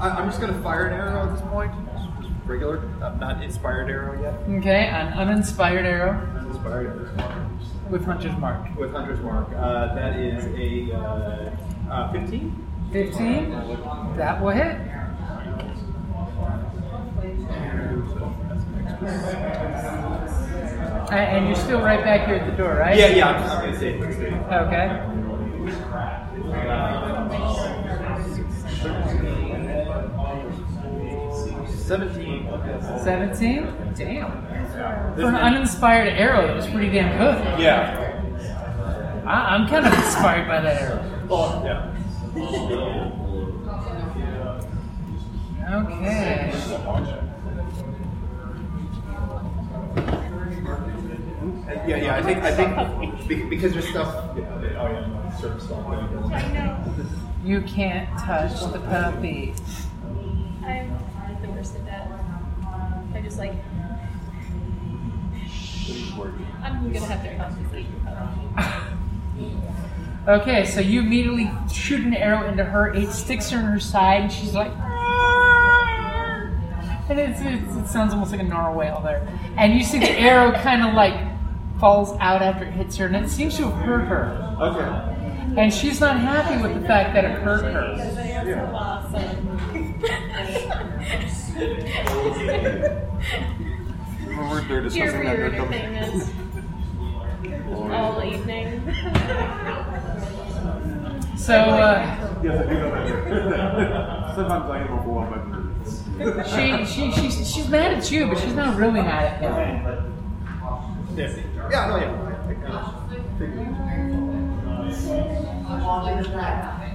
[0.00, 1.72] I, I'm just going to fire an arrow at this point.
[2.20, 4.34] Just regular, uh, not inspired arrow yet.
[4.58, 7.50] Okay, an uninspired arrow Inspired arrow.
[7.90, 8.74] with Hunter's Mark.
[8.76, 9.48] With hunter's mark.
[9.54, 11.50] Uh, that is a uh,
[11.90, 12.66] uh, 15.
[12.92, 13.50] 15?
[14.16, 14.76] That will hit.
[21.10, 22.96] A- And you're still right back here at the door, right?
[22.96, 24.32] Yeah, yeah, I'm, I'm going to say it.
[24.52, 25.17] Okay.
[31.70, 32.46] Seventeen.
[33.02, 33.66] 17?
[33.96, 34.46] Damn.
[35.16, 37.60] For an uninspired arrow, it was pretty damn good.
[37.60, 38.04] Yeah.
[39.26, 41.02] I- I'm kind of inspired by that arrow.
[41.30, 41.94] Oh, yeah.
[45.74, 47.27] Okay.
[51.88, 52.16] Yeah, yeah.
[52.16, 54.36] I think I think be- because there's stuff.
[54.36, 54.44] Yeah,
[54.78, 55.86] oh yeah, certain stuff.
[55.86, 56.84] I know.
[57.42, 59.54] You can't touch the puppy.
[60.62, 60.98] I'm
[61.40, 62.10] the person that
[63.14, 63.54] I just like.
[66.62, 69.56] I'm gonna have to confiscate your puppy.
[70.28, 72.92] Okay, so you immediately shoot an arrow into her.
[72.92, 76.50] It sticks her in her side, and she's like, "Ah!"
[77.08, 79.26] and it's, it's, it sounds almost like a narwhal there.
[79.56, 81.14] And you see the arrow kind of like
[81.80, 84.56] falls out after it hits her, and it seems to have hurt her.
[84.60, 85.60] Okay.
[85.60, 87.94] And she's not happy with the fact that it hurt her.
[93.18, 96.30] When we're there Your discussing that, weird there comes- famous
[97.92, 98.82] all evening.
[101.36, 104.34] So, uh, Yes, I do know that.
[104.36, 106.86] Sometimes I am overwhelmed by the nerds.
[106.86, 110.14] she, she, she's, she's mad at you, but she's not really mad at him.
[111.16, 111.34] Yeah,
[111.70, 112.18] yeah, no, yeah.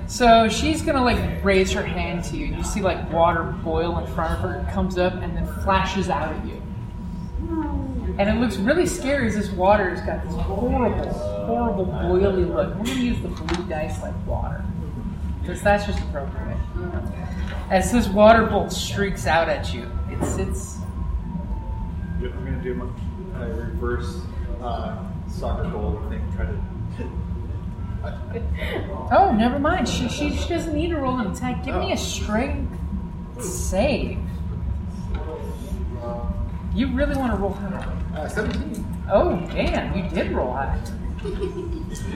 [0.08, 2.46] So she's gonna like raise her hand to you.
[2.48, 6.10] You see like water boil in front of her, it comes up and then flashes
[6.10, 6.62] out at you.
[8.20, 12.76] And it looks really scary as this water has got this horrible, horrible boily look.
[12.76, 14.64] We're gonna use the blue dice like water.
[15.42, 16.58] Because that's just appropriate.
[17.70, 20.78] As this water bolt streaks out at you, it's it's
[22.22, 22.86] Yep, I'm gonna do my
[23.42, 24.22] uh, reverse
[24.64, 24.98] uh,
[25.30, 26.22] soccer goal thing.
[26.36, 26.62] Try to.
[29.12, 29.88] Oh, never mind.
[29.88, 31.64] She, she, she doesn't need to roll an attack.
[31.64, 32.78] Give me a strength
[33.40, 34.18] save.
[36.76, 37.96] You really want to roll high.
[38.16, 39.06] Uh, 17.
[39.12, 40.80] Oh, damn, you did roll high.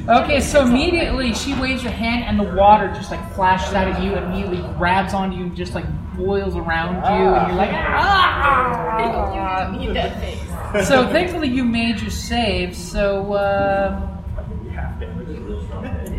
[0.10, 4.02] Okay, so immediately she waves her hand and the water just like flashes out at
[4.04, 5.86] you and immediately grabs onto you and just like
[6.18, 9.72] boils around you and you're like, ah!
[9.74, 10.47] you need that face.
[10.84, 14.18] So thankfully you made your save, so uh,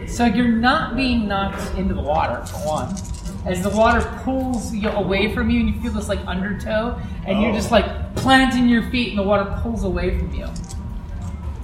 [0.06, 2.94] so you're not being knocked into the water for one.
[3.46, 7.40] As the water pulls you away from you and you feel this like undertow, and
[7.42, 10.46] you're just like planting your feet and the water pulls away from you.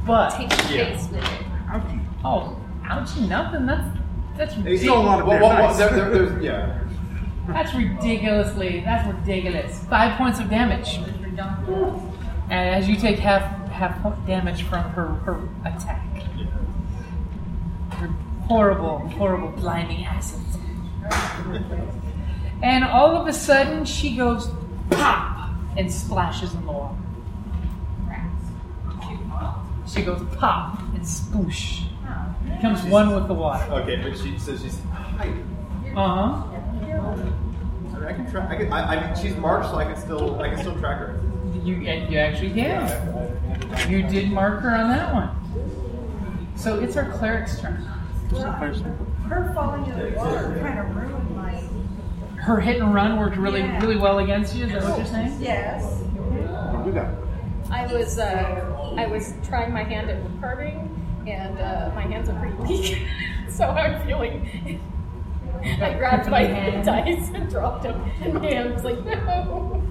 [0.06, 0.84] But Take the Yeah.
[0.96, 2.04] face with it.
[2.24, 3.66] oh, ouchie, nothing.
[3.66, 3.86] That's
[4.36, 4.80] that's It's ridiculous.
[4.80, 6.78] still a lot of Well, well, well, there, there, yeah.
[7.48, 8.80] That's ridiculously.
[8.84, 9.84] That's ridiculous.
[9.84, 10.98] Five points of damage.
[12.50, 16.04] And as you take half half damage from her her attack.
[17.92, 18.08] Her
[18.46, 20.40] horrible, horrible blinding acid.
[22.62, 24.48] And all of a sudden, she goes
[24.90, 26.94] pop and splashes in the water.
[29.86, 31.84] She goes pop and sploosh.
[32.56, 33.70] Becomes one with the water.
[33.72, 34.78] Okay, but she says she's.
[34.78, 35.28] Uh
[35.96, 36.42] huh.
[36.46, 38.50] I, mean, I can track.
[38.50, 40.98] I, can, I, I mean, she's marked, so I can still, I can still track
[40.98, 41.20] her.
[41.64, 43.88] You you actually can.
[43.88, 45.30] You did mark her on that one.
[46.56, 47.76] So it's our cleric's turn.
[49.28, 51.62] Her falling in the water kind of ruined my.
[52.40, 53.80] Her hit and run worked really Yeah.
[53.80, 54.66] really well against you.
[54.66, 55.36] Is that what you're saying?
[55.40, 56.00] Yes.
[56.72, 57.14] Don't that.
[57.70, 60.90] I was uh, I was trying my hand at carving,
[61.26, 62.98] and uh, my hands are pretty weak,
[63.48, 64.80] so I'm feeling.
[65.64, 66.84] I grabbed my Hand.
[66.84, 69.82] dice and dropped them, and my hand was like, no.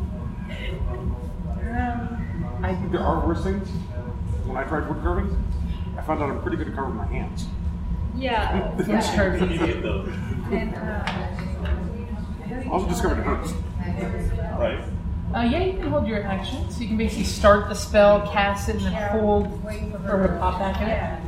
[1.74, 3.68] Um, I think There are worse things.
[4.46, 5.36] When I tried wood carving,
[5.98, 7.48] I found out I'm pretty good at carving my hands.
[8.16, 8.72] Yeah.
[8.72, 9.16] Who's yeah.
[9.16, 9.52] carving?
[9.52, 10.06] Idiot though.
[10.52, 13.54] and uh, I also discovered it hurts.
[14.60, 14.84] Right.
[15.36, 16.70] Uh, yeah, you can hold your action.
[16.70, 20.28] So you can basically start the spell, cast it, and then hold for for her
[20.28, 20.88] to pop back in.
[20.88, 21.20] Yeah.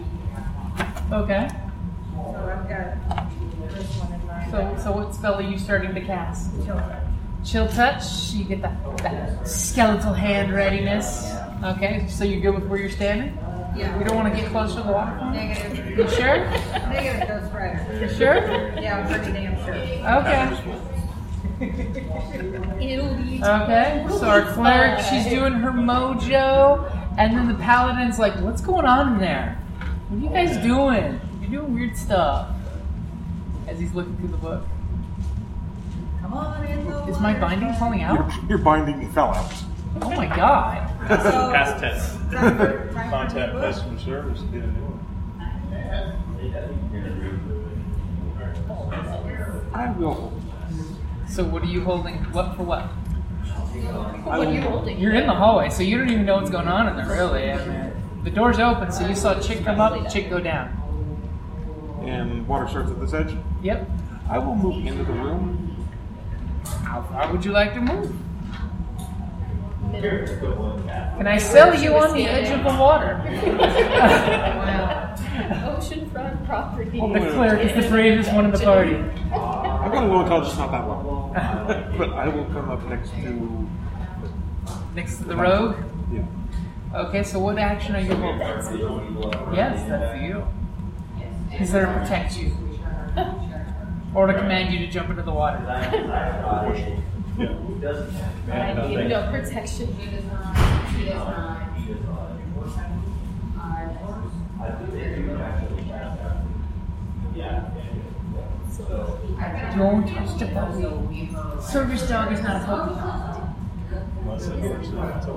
[1.12, 1.48] Okay.
[2.14, 3.30] So I've got
[3.74, 4.52] this one in mind.
[4.52, 6.52] So so what spell are you starting to cast?
[7.46, 8.32] Chill touch.
[8.34, 11.32] You get that, that skeletal hand readiness.
[11.64, 12.08] Okay.
[12.10, 13.38] So you're good with where you're standing.
[13.78, 13.96] Yeah.
[13.98, 15.16] We don't want to get close to the water.
[15.32, 15.98] Negative.
[15.98, 16.38] You sure?
[16.90, 18.00] Negative Ghost Rider.
[18.02, 18.36] You sure?
[18.82, 19.76] Yeah, I'm pretty damn sure.
[19.76, 20.82] Okay.
[23.46, 28.86] Okay, so our cleric, she's doing her mojo, and then the paladin's like, "What's going
[28.86, 29.58] on in there?
[30.10, 31.20] What are you guys doing?
[31.40, 32.50] You're doing weird stuff."
[33.68, 34.66] As he's looking through the book,
[36.26, 38.50] Come on in the is my binding falling Your, out?
[38.50, 39.54] your binding fell out.
[40.02, 40.90] Oh my god!
[41.08, 42.14] So, Past tense.
[42.34, 43.62] time for- time Contact book.
[43.62, 44.42] customer service.
[44.52, 45.00] Get a new one.
[49.76, 50.34] I will.
[51.28, 52.16] So what are you holding?
[52.34, 52.86] What for what?
[54.24, 54.98] What are you holding?
[54.98, 57.52] You're in the hallway, so you don't even know what's going on in there, really.
[57.52, 60.70] I mean, the door's open, so you saw Chick come up, Chick go down.
[62.04, 63.36] And water starts at this edge.
[63.62, 63.88] Yep.
[64.28, 65.65] I will move into the room.
[66.66, 68.16] How far would you like to move?
[70.02, 73.22] Can I sell you on the edge of the water?
[75.66, 77.00] Oceanfront property.
[77.00, 78.96] The cleric is the bravest one in the party.
[78.96, 81.32] I've got a low intelligence, not that low.
[81.98, 83.70] but I will come up next to.
[84.96, 85.78] Next to the rogue?
[86.12, 86.26] Yeah.
[86.94, 88.40] Okay, so what action are you holding?
[89.54, 90.48] Yes, that's you.
[91.60, 92.56] Is there to protect you.
[94.16, 95.58] Or to command you to jump into the water.
[95.68, 96.72] I
[98.88, 99.94] need no protection.
[109.38, 111.30] I don't touch the puppy.
[111.62, 112.96] Service dog is not a puppy.
[114.22, 115.28] Unless it works, then it's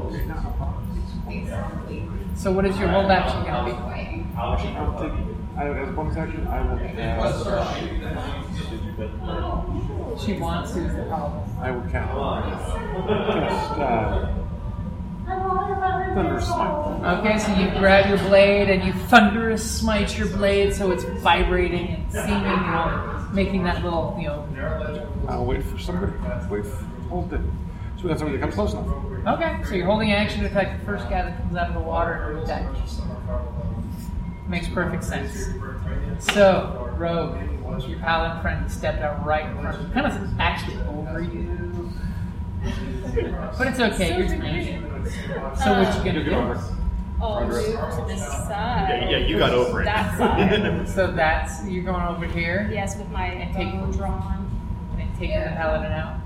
[1.50, 2.06] okay.
[2.36, 5.37] So what is your hold action going to be?
[5.58, 5.76] I'll take.
[5.76, 7.44] I, as a bonus action, I will cast.
[10.24, 11.58] She wants to is the problem.
[11.60, 12.12] I will cast.
[13.76, 13.78] Cast.
[13.78, 14.34] Uh,
[16.14, 17.18] Thunder Smite.
[17.18, 21.88] Okay, so you grab your blade and you thunderous smite your blade so it's vibrating
[21.88, 24.46] and seeming, you know, making that little, you know.
[25.28, 26.12] I'll wait for somebody.
[26.50, 26.64] Wait.
[26.64, 27.40] For, hold it.
[28.00, 28.86] So that's somebody that comes close enough.
[29.26, 31.80] Okay, so you're holding action to attack the first guy that comes out of the
[31.80, 32.64] water and attack.
[34.48, 35.48] Makes perfect sense.
[36.32, 37.36] So, Rogue,
[37.86, 41.92] your paladin friend stepped out right in front of you, kind of actually over you.
[43.56, 44.80] But it's okay, you're tiny.
[45.62, 46.34] So what you gonna do?
[47.20, 49.08] I'll move oh, to the side.
[49.10, 49.84] Yeah, yeah, you got over it.
[49.84, 50.88] That side.
[50.88, 54.50] So that's you're going over here yes, with my And take- bow drawn.
[54.98, 56.20] and taking the paladin out.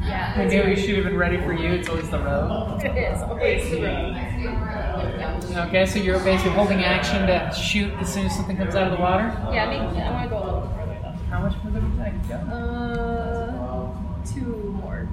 [0.00, 0.34] Yeah.
[0.36, 1.70] I knew we should have been ready for you.
[1.70, 2.84] It's always the rogue.
[2.84, 5.68] It is always the road.
[5.68, 8.96] Okay, so you're basically holding action to shoot as soon as something comes out of
[8.96, 9.24] the water.
[9.52, 11.16] Yeah, I mean, I want to go a little further though.
[11.30, 12.34] How much further would you like go?
[12.36, 15.08] Uh, two more.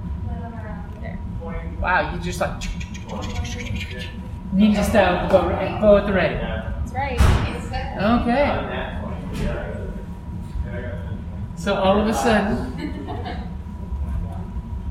[1.00, 1.18] There.
[1.80, 2.60] Wow, you just like
[4.54, 5.48] ninja style the bow,
[5.80, 6.36] bow at the ready.
[6.36, 7.20] That's right.
[8.22, 8.48] Okay.
[11.56, 12.75] So all of a sudden,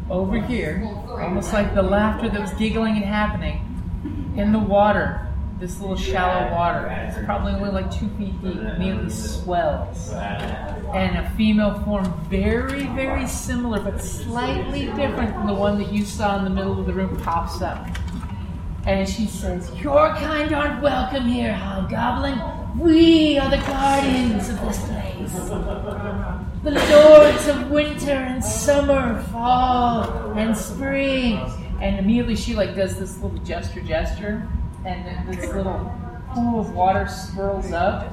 [0.09, 3.61] over here, almost like the laughter that was giggling and happening,
[4.37, 5.21] in the water,
[5.59, 10.11] this little shallow water, it's probably only like two feet deep, immediately swells.
[10.93, 16.05] And a female form, very, very similar, but slightly different from the one that you
[16.05, 17.87] saw in the middle of the room, pops up.
[18.85, 22.79] And she says, Your kind aren't welcome here, Hobgoblin.
[22.79, 26.51] We are the guardians of this place.
[26.65, 31.37] The lords of winter and summer, fall and spring.
[31.79, 34.49] And immediately she like does this little gesture gesture
[34.83, 35.93] and this little
[36.33, 38.11] pool of water swirls up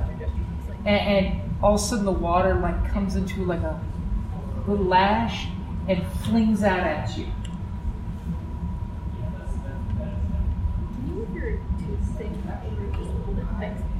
[0.84, 3.80] and, and all of a sudden the water like comes into like a
[4.66, 5.46] little lash
[5.88, 7.28] and flings out at you.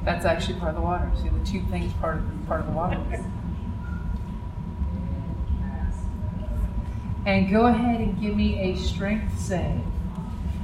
[0.05, 1.11] That's actually part of the water.
[1.19, 3.03] See the two things part of part of the water.
[7.25, 9.81] And go ahead and give me a strength save.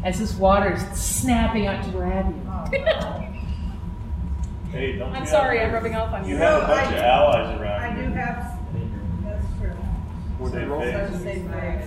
[0.04, 2.42] As this water is snapping out to grab you.
[4.72, 6.36] Hey, don't I'm you sorry, have, I'm rubbing off on you.
[6.36, 8.06] You have a bunch I- of allies around I you.
[8.08, 8.60] do have.
[9.26, 9.76] That's true.
[10.38, 11.24] Would they So face?
[11.24, 11.86] save face.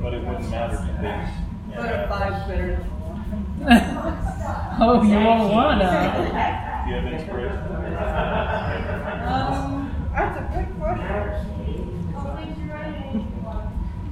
[0.00, 1.28] But it wouldn't matter to face.
[1.76, 4.78] But a five's better than one.
[4.80, 5.84] oh, you all wanna?
[6.86, 7.58] Do you have inspiration?
[9.28, 11.57] Um, that's a good question.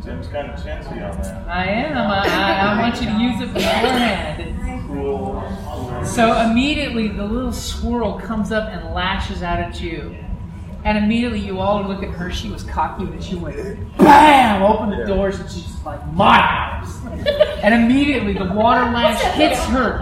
[0.07, 1.49] Tim's kind of chintzy on that.
[1.49, 1.97] I am.
[1.97, 4.87] I, I, I want you to use it beforehand.
[4.87, 6.05] Cool.
[6.07, 10.15] So immediately the little squirrel comes up and lashes out at you.
[10.85, 12.31] And immediately you all look at her.
[12.31, 13.57] She was cocky when she went,
[13.99, 14.63] BAM!
[14.63, 17.05] Open the doors and she's like, my house.
[17.65, 19.99] And immediately the water lash hits her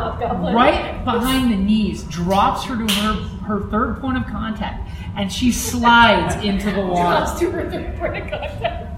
[0.53, 3.15] right behind the knees, drops her to her,
[3.47, 4.87] her third point of contact,
[5.17, 7.25] and she slides into the water.
[7.25, 8.93] Drops to her third point of contact.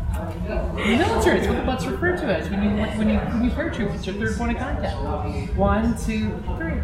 [0.46, 3.94] Military, it's what the butt's referred to as when you when you when you paratroop.
[3.94, 5.56] It's your third point of contact.
[5.56, 6.80] One, two, three.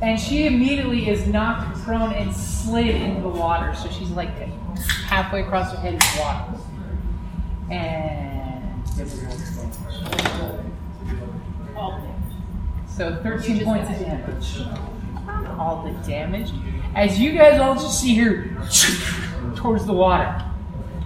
[0.00, 3.74] And she immediately is knocked prone and slid into the water.
[3.74, 4.30] So she's like
[5.06, 6.60] halfway across her head in the water.
[7.70, 8.84] And
[12.86, 14.62] so 13 points of damage.
[15.58, 16.52] All the damage.
[16.94, 18.44] As you guys all just see her
[19.56, 20.44] towards the water.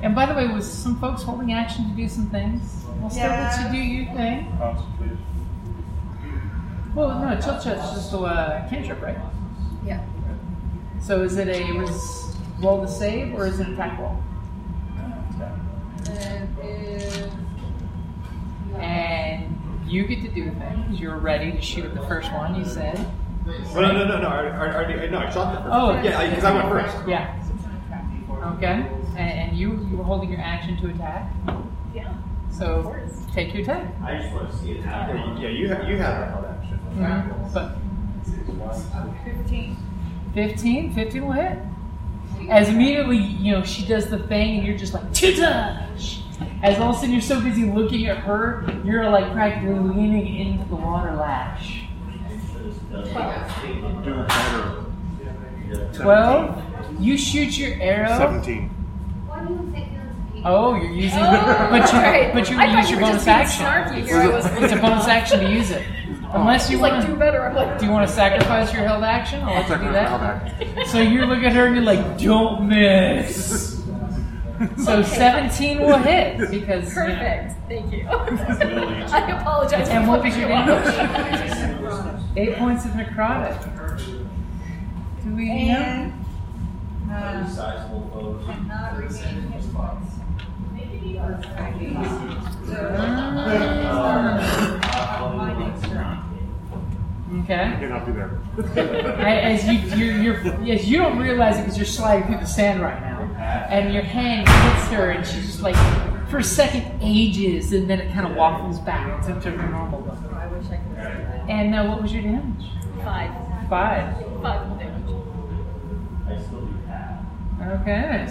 [0.03, 2.84] And by the way, was some folks holding action to do some things?
[3.03, 4.57] I'll still let you do your thing.
[4.59, 5.18] Constitution.
[6.94, 9.18] Well, no, chill touch's just a uh, cantrip, right?
[9.84, 10.05] Yeah.
[11.01, 14.22] So is it a res- roll to save or is it an attack roll?
[18.78, 22.32] And you get to do the thing because you're ready to shoot at the first
[22.32, 22.55] one.
[22.55, 22.99] You said.
[23.46, 24.28] Oh, no, no, no, no.
[24.28, 25.72] I, I, I, no, I shot the first.
[25.72, 27.09] Oh, yeah, because I went first.
[27.09, 27.34] Yeah.
[28.57, 28.86] Okay.
[29.19, 31.31] And, and you you were holding your action to attack.
[31.95, 32.14] Yeah.
[32.51, 32.97] So
[33.35, 33.93] take your attack.
[34.03, 35.37] I just want to see it happen.
[35.37, 36.79] Yeah, yeah, you have you have that held action.
[36.97, 37.53] Mhm.
[37.53, 37.77] But
[39.25, 39.77] 15.
[40.35, 41.59] 15, 15 will hit.
[42.49, 46.21] As immediately, you know, she does the thing and you're just like, touch!
[46.62, 50.37] As all of a sudden you're so busy looking at her, you're like practically leaning
[50.37, 51.85] into the water lash.
[52.91, 53.03] Do
[54.25, 54.85] better.
[55.95, 58.16] 12, you shoot your arrow.
[58.19, 58.78] 17.
[60.45, 62.32] Oh, you're using, Oh, but you, right.
[62.32, 63.64] but you I use your you were bonus action.
[63.66, 64.16] snarky here.
[64.20, 65.82] I was It's a bonus action to use it.
[66.32, 67.47] Unless you He's want like, do better.
[67.47, 69.43] I'm like, do you want to sacrifice your held action?
[69.43, 70.86] I'll let you do Sacrifice that.
[70.89, 73.74] So you look at her and you're like, don't miss.
[74.84, 77.55] So 17 will hit because you know, perfect.
[77.68, 78.09] Thank you.
[78.11, 79.89] I apologize.
[79.89, 82.22] And for what was your you damage?
[82.36, 83.57] Eight points of necrotic.
[85.22, 85.76] Do we know?
[85.78, 86.12] And
[87.12, 88.45] uh, Sizable foes.
[88.47, 90.12] cannot regain hit points.
[90.12, 90.22] So,
[90.72, 91.08] my next turn.
[97.41, 97.77] Okay.
[97.79, 99.19] Cannot do that.
[99.19, 102.47] I- As you you're, you're as you don't realize it because you're sliding through the
[102.47, 103.21] sand right now,
[103.71, 105.77] and your hand hits her, and she's just like
[106.31, 110.01] for a second ages, and then it kind of waffles back to, to her normal
[110.03, 110.33] look.
[110.35, 111.49] I wish I could say that.
[111.51, 112.66] And uh, what was your damage?
[113.05, 113.31] Five.
[113.69, 114.16] Five.
[114.43, 115.16] Five damage.
[116.29, 117.21] I still do half.
[117.83, 118.27] Okay.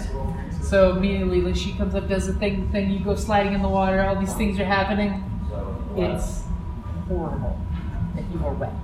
[0.68, 2.90] So immediately, like she comes up, does the thing, thing.
[2.90, 4.02] You go sliding in the water.
[4.02, 5.24] All these things are happening.
[5.96, 6.42] It's
[7.08, 7.58] horrible
[8.14, 8.74] that you are wet.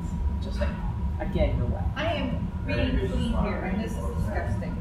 [0.43, 0.71] Just like
[1.21, 1.85] again, you're wet.
[1.95, 4.81] I am being clean here, and this is disgusting.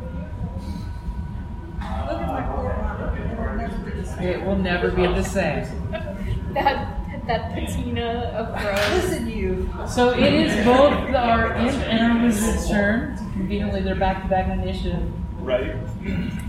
[2.07, 3.17] Look at my poor mom.
[3.17, 4.23] It will never be the same.
[4.23, 6.53] It will never be the same.
[6.53, 9.03] That that patina of gross.
[9.03, 9.69] Listen, you.
[9.89, 13.17] So it is both our imp and our wizard's turn.
[13.33, 15.11] Conveniently, they're back to back on initiative.
[15.43, 15.75] Right.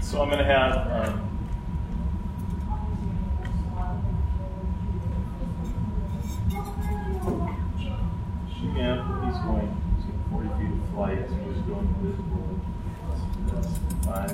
[0.05, 0.73] So I'm going to have.
[1.09, 1.21] Um,
[8.77, 9.71] yeah, he's going.
[9.97, 12.61] He's 40 feet of flight, so he's going invisible.
[13.49, 13.73] That's
[14.07, 14.31] five.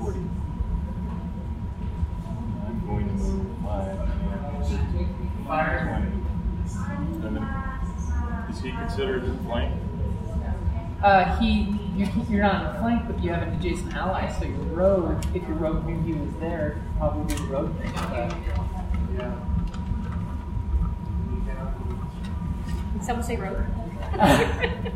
[0.00, 0.18] 40.
[2.66, 3.98] I'm going to move five.
[7.22, 7.59] and 20.
[8.50, 9.74] I'm gonna- Is he considered a flank?
[11.02, 14.44] Uh, he, you, you're not in the flank, but you have an adjacent ally, so
[14.44, 17.90] your road, if your road knew he was there, probably do the road thing.
[17.94, 18.34] But
[23.02, 23.64] Someone say road.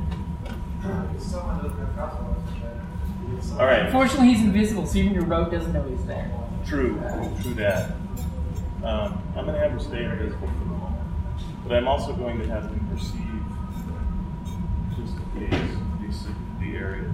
[3.59, 3.87] All right.
[3.87, 6.31] Unfortunately, he's invisible, so even your road doesn't know he's there.
[6.67, 7.01] True,
[7.43, 7.93] true that.
[8.83, 10.97] Um, I'm going to have him stay invisible for the moment,
[11.67, 13.23] but I'm also going to have him perceive
[14.97, 15.77] just in case
[16.75, 17.11] the, area.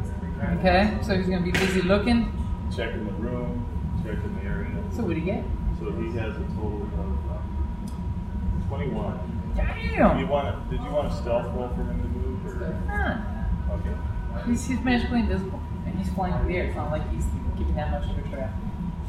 [0.58, 2.32] Okay, so he's going to be busy looking.
[2.74, 3.66] Checking the room,
[4.04, 4.70] checking the area.
[4.94, 5.44] So what do you get?
[5.78, 9.52] So he has a total of um, 21.
[9.56, 10.18] Damn!
[10.18, 10.70] You want?
[10.70, 12.62] Did you want a stealth roll for him to move?
[12.62, 12.72] Or?
[12.88, 13.74] Huh.
[13.74, 14.48] Okay.
[14.48, 16.64] He's, he's magically invisible, and he's flying through the air.
[16.66, 17.24] It's not like he's
[17.58, 18.52] giving that much of a trap.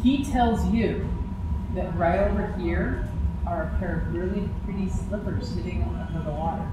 [0.01, 1.07] He tells you
[1.75, 3.07] that right over here
[3.45, 6.67] are a pair of really pretty slippers sitting under the water.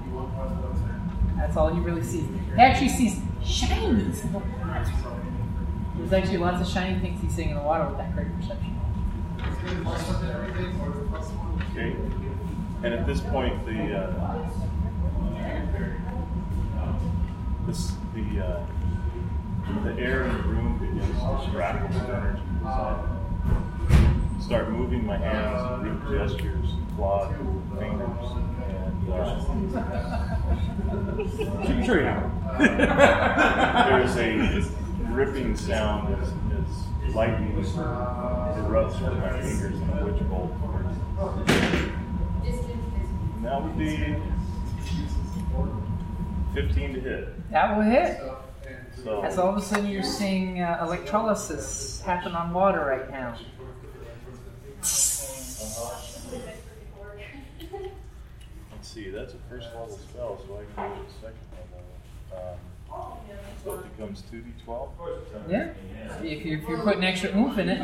[1.39, 2.25] That's all he really sees.
[2.55, 4.89] He actually sees shiny spots.
[5.97, 8.75] There's actually lots of shiny things he's seeing in the water with that great perception.
[11.71, 11.95] Okay.
[12.83, 14.49] And at this point, the uh,
[17.65, 18.65] this the uh,
[19.83, 22.41] the air in the room begins to scrapple with energy.
[22.63, 27.35] So I start moving my hands and gestures, clawed
[27.77, 28.88] fingers, and
[31.61, 32.31] I'm sure you have.
[33.89, 34.71] there's a
[35.11, 40.51] ripping sound as, as lightning erupts from my fingers in a witch bolt.
[43.35, 44.15] And that would be
[46.53, 47.51] 15 to hit.
[47.51, 48.21] That will hit.
[49.03, 53.37] So As all of a sudden you're seeing uh, electrolysis happen on water right now.
[58.71, 61.45] let's see, that's a first level spell, so I can use a second
[62.31, 62.57] level.
[62.91, 63.17] Um,
[63.63, 64.89] so it becomes 2d12.
[65.47, 65.73] Yeah.
[66.23, 67.81] If you're, if you're putting extra oomph in it.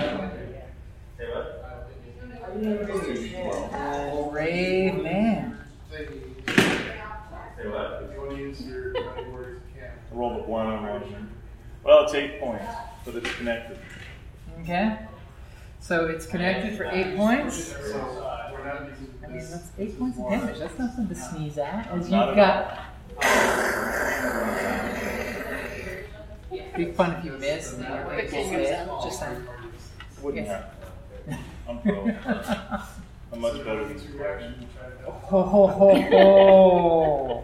[3.73, 5.57] Oh, brave man.
[5.91, 6.09] If
[7.63, 9.91] you want to use your you can.
[10.11, 11.29] Rolled a 1 on one.
[11.83, 12.65] Well, it's 8 points,
[13.05, 13.77] but it's connected.
[14.61, 14.97] Okay.
[15.86, 17.67] So it's connected for eight points.
[17.67, 17.77] So
[18.51, 20.57] we're not using I mean, that's eight points of damage.
[20.57, 21.91] That's nothing to sneeze at.
[21.91, 22.79] As you've at got.
[26.75, 28.97] Be fun if you miss and then you're But like, can "Well, use yeah, them.
[29.03, 29.47] just saying.
[30.23, 30.63] Wouldn't Yes.
[31.27, 31.38] happen.
[31.69, 31.95] I'm pro.
[33.31, 34.67] I'm much better than suppression.
[35.05, 37.43] Ho ho ho ho!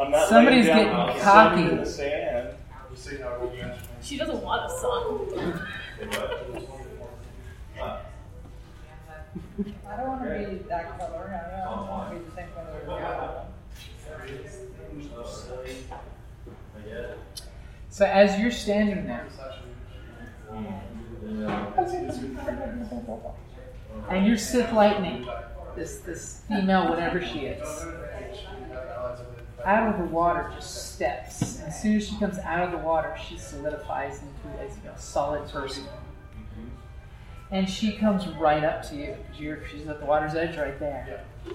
[0.00, 2.48] I'm not Somebody's laying down getting the sun in the sand.
[2.90, 5.66] Just so you know, I will mention She doesn't want a son.
[7.78, 8.00] I
[9.96, 11.24] don't want to be that color.
[11.32, 13.46] I don't want to be the same color.
[17.90, 19.26] So as you're standing there,
[24.10, 25.26] and you're Sith Lightning,
[25.74, 27.86] this this female, whatever she is,
[29.64, 31.58] out of the water just steps.
[31.58, 34.70] And as soon as she comes out of the water, she solidifies into a you
[34.84, 35.84] know, solid person.
[37.50, 39.14] And she comes right up to you.
[39.30, 41.22] 'cause You're, she's at the water's edge right there.
[41.46, 41.52] Yeah.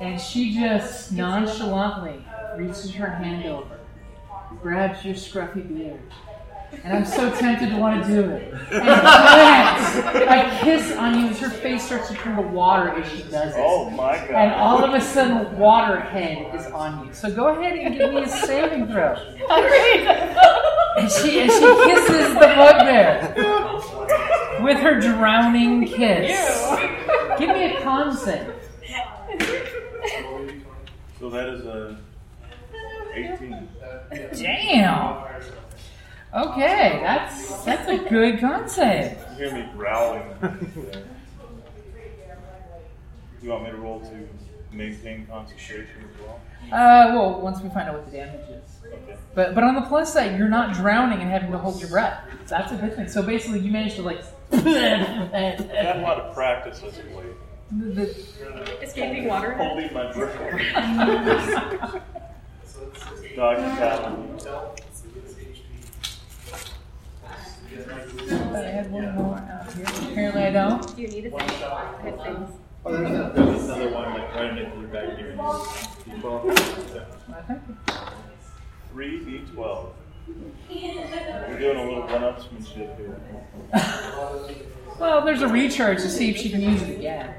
[0.00, 2.24] And she just nonchalantly
[2.56, 3.78] reaches her hand over,
[4.62, 6.00] grabs your scruffy beard.
[6.84, 8.54] And I'm so tempted to want to do it.
[8.54, 8.60] And
[9.00, 13.22] plants a kiss on you as her face starts to turn to water as she
[13.24, 13.60] does it.
[13.60, 14.30] Oh my god.
[14.30, 17.12] And all of a sudden, Waterhead is on you.
[17.12, 19.14] So go ahead and give me a saving throw.
[20.96, 23.34] And she and she kisses the bugbear
[24.62, 26.66] with her drowning kiss.
[27.38, 28.52] Give me a con save.
[31.18, 31.98] So that is a
[33.14, 33.68] 18.
[34.34, 35.24] Damn.
[36.32, 39.16] Okay, that's that's a good con save.
[39.32, 40.22] You hear me growling.
[43.42, 44.28] you want me to roll to
[44.72, 46.40] maintain concentration as well?
[46.66, 48.78] Uh, well, once we find out what the damage is.
[48.86, 49.16] Okay.
[49.34, 52.22] But but on the plus side, you're not drowning and having to hold your breath.
[52.46, 53.08] That's a good thing.
[53.08, 54.22] So basically, you managed to like.
[54.52, 57.26] I had a lot of practice as of late.
[57.70, 59.52] the, the, Escaping water.
[59.54, 60.36] Holding my breath.
[63.36, 64.36] Doggy paddle.
[68.52, 69.84] I had one more out here.
[70.10, 70.96] Apparently, I don't.
[70.96, 71.40] Do you need a thing?
[71.40, 72.50] I things.
[72.84, 75.34] Oh, there's another, there's another one like right in the back here.
[77.32, 77.62] I think.
[78.94, 79.92] 3d12.
[80.70, 83.20] We're doing a little one upsmanship here.
[84.98, 87.34] Well, there's a recharge to see if she can use it again.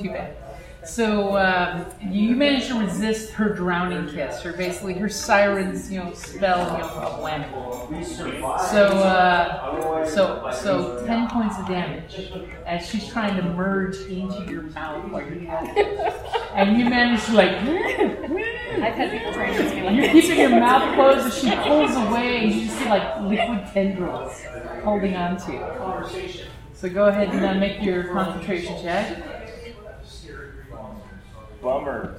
[0.00, 0.36] Too bad.
[0.84, 6.12] So um, you managed to resist her drowning kiss, or basically her siren's, you know,
[6.12, 8.02] spell, you know.
[8.02, 12.30] So, uh, so, so ten points of damage
[12.66, 15.50] as she's trying to merge into your mouth while you're
[16.54, 18.40] and you manage to like.
[18.82, 21.50] I've had people try and kiss me like You're keeping your mouth closed as she
[21.56, 24.42] pulls away, and you just see like liquid tendrils
[24.82, 26.44] holding on to you.
[26.74, 29.22] So go ahead and uh, make your concentration check.
[31.62, 32.18] Bummer.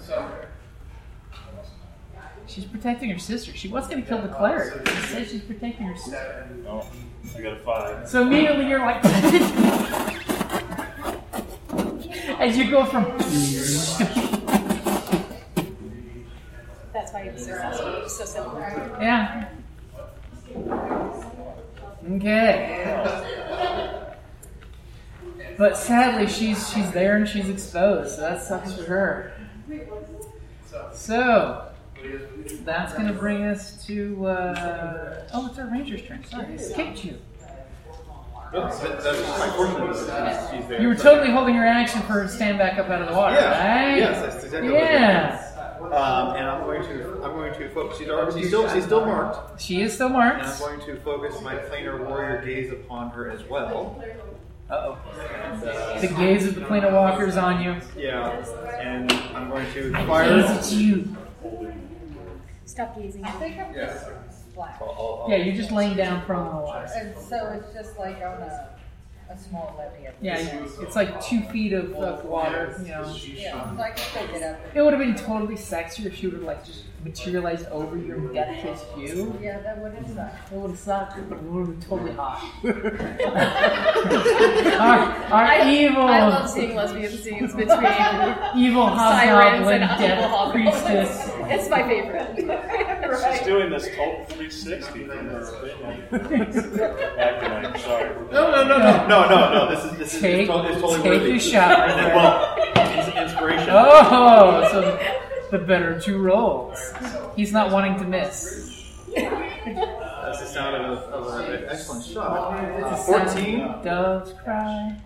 [2.47, 3.51] She's protecting her sister.
[3.55, 4.75] She was going to kill the cleric.
[4.77, 6.47] Instead, she's protecting her sister.
[6.67, 6.87] Oh,
[7.35, 8.07] I got a five.
[8.07, 9.03] So immediately you're like,
[12.39, 13.05] as you go from
[17.23, 18.59] That's why it's so, so simple.
[19.01, 19.49] yeah.
[22.11, 22.95] Okay.
[25.57, 29.31] But sadly, she's she's there and she's exposed, so that sucks for her.
[30.93, 31.69] So
[32.63, 36.23] that's gonna bring us to uh, oh, it's our ranger's turn.
[36.25, 37.17] Sorry, I skipped you.
[38.53, 40.07] That's, that's quite fortunate.
[40.07, 40.81] that She's there.
[40.81, 43.85] You were totally holding your action for stand back up out of the water, Yeah.
[43.87, 43.97] right?
[43.97, 44.91] Yes, that's exactly what I.
[44.91, 45.51] Yeah.
[45.81, 47.97] Um, and I'm going to I'm going to focus.
[47.97, 49.61] She's already she's still she's still marked.
[49.61, 50.43] She is still marked.
[50.43, 50.51] And.
[50.51, 54.01] I'm going to focus my planar warrior gaze upon her as well.
[54.69, 55.67] Uh And, oh.
[55.69, 57.75] uh, The gaze of the planar of Walkers on you.
[57.95, 58.31] Yeah,
[58.79, 60.41] and I'm going to I fire.
[60.41, 61.15] gaze at you.
[62.65, 64.05] Stop gazing I think I'm just
[64.55, 64.77] flat.
[64.81, 66.87] I'll- I'll- I'll- Yeah, you're just laying down prone on the water.
[66.95, 68.69] And so it's just like on a,
[69.29, 70.05] a small levee.
[70.07, 70.69] at the Yeah, end.
[70.81, 72.75] it's like two feet of, of water.
[72.81, 74.59] You know, Yeah, so I can still get up.
[74.75, 78.15] it would have been totally sexy if she would have like just materialized over you
[78.15, 79.37] and death kissed you.
[79.41, 80.51] Yeah, that would have sucked.
[80.51, 82.41] It would have sucked, but it would have been totally hot.
[84.79, 84.99] our
[85.31, 90.29] our I, evil, I love seeing lesbian scenes between evil sirens hobgoblin and evil death
[90.29, 90.81] hobgoblins.
[90.81, 91.31] priestess.
[91.47, 92.35] It's my favorite.
[93.15, 95.41] She's doing this total 360 from her
[96.11, 97.79] opinion.
[97.79, 98.09] Sorry.
[98.31, 99.69] No, no, no, no, no, no, no.
[99.75, 101.29] This is this is Take- it's totally, it's totally take worthy.
[101.31, 102.15] your shot right And then, there.
[102.15, 102.55] well,
[103.09, 103.69] it's inspiration.
[103.71, 104.99] Oh, so
[105.51, 106.79] the better two rolls.
[107.35, 108.71] He's not wanting to miss.
[109.15, 112.53] That's the sound of, a, of an excellent shot.
[112.53, 113.59] Uh, It's a sound Fourteen.
[113.83, 114.97] Doves cry.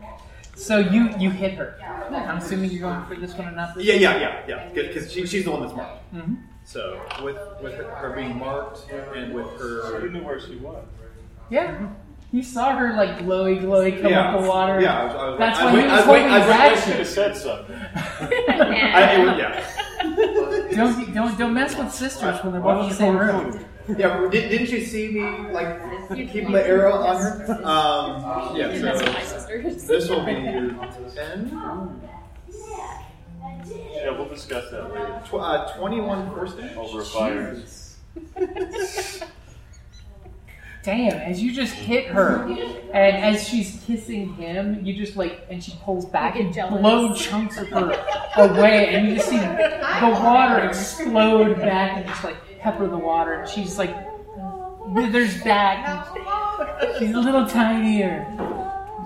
[0.56, 1.78] So you you hit her.
[2.12, 3.86] I'm assuming you're going for this one and not this.
[3.86, 4.70] Yeah, yeah, yeah, yeah.
[4.74, 6.14] Because she, she's the one that's marked.
[6.14, 6.38] Mhm.
[6.70, 10.08] So with with her being marked and with You her.
[10.08, 10.86] knew where she was.
[11.50, 11.90] Yeah.
[12.32, 14.36] You saw her like glowy, glowy come Yeah.
[14.36, 14.80] up the water.
[14.80, 16.30] Yeah, I was, I was, That's I why was, he was was waiting.
[16.30, 16.78] holding I his waiting.
[16.78, 17.76] I should have said something.
[18.96, 20.76] I, it yeah.
[20.76, 23.66] Don't don't don't mess with sisters when they're both in the same room.
[23.98, 27.60] Yeah, but did, didn't you see me like keeping the arrow on her?
[27.66, 28.72] Um, yeah.
[28.72, 30.70] You mess with So this will be your
[31.16, 32.00] ten.
[33.68, 35.22] Yeah, we'll discuss that later.
[35.30, 36.78] Tw- uh, Twenty-one force damage.
[36.78, 37.58] Over a fire.
[40.82, 42.46] Damn, as you just hit her,
[42.94, 46.68] and as she's kissing him, you just like, and she pulls back You and get
[46.70, 46.82] jealous.
[46.82, 47.92] blow chunks of her
[48.38, 53.34] away, and you just see the water explode back and just like pepper the water,
[53.42, 53.94] and she's like
[54.88, 56.08] withers back.
[56.82, 58.26] and She's a little tinier.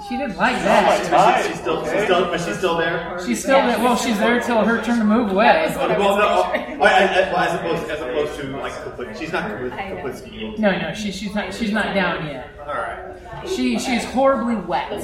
[0.07, 1.07] She didn't like that.
[1.07, 1.47] Hi.
[1.47, 3.19] She's still, she's still, but she's still there.
[3.25, 3.79] She's still there.
[3.79, 5.73] Well, she's there till her turn to move away.
[5.75, 9.17] Oh, well, no, oh, I, I, I, well, as opposed, as opposed to like, Kapl-
[9.17, 9.95] she's not Kapl- I know.
[9.95, 10.59] Kaplicki.
[10.59, 11.53] No, no, she, she's not.
[11.53, 12.49] She's not down yet.
[12.59, 13.47] All right.
[13.47, 15.01] She she's horribly wet.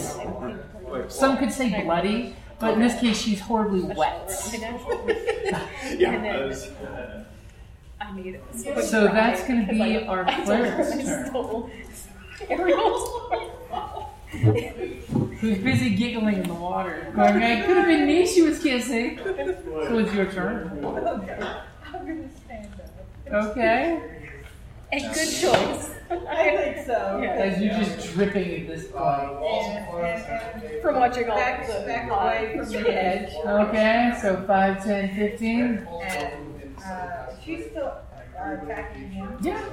[1.09, 4.31] Some could say bloody, but in this case, she's horribly wet.
[5.97, 6.11] Yeah.
[6.11, 6.69] And I was-
[8.17, 8.83] it.
[8.85, 11.71] So that's gonna be our I told cleric's turn.
[14.29, 18.41] stole Ariel's Who's busy giggling in the water, going, "It could have been me she
[18.41, 20.69] was kissing." So it's your turn.
[20.83, 22.67] I'm gonna stand
[23.31, 23.33] up.
[23.51, 24.01] Okay.
[24.91, 25.91] A good choice.
[26.11, 27.19] I think so.
[27.21, 27.29] Yeah.
[27.29, 30.81] As you're just dripping at this point.
[30.81, 33.33] From watching all back, the back away from the edge.
[33.45, 35.87] Okay, so 5, 10, 15.
[36.03, 37.93] And uh, she's still
[38.39, 39.37] uh, attacking him.
[39.41, 39.63] Yeah.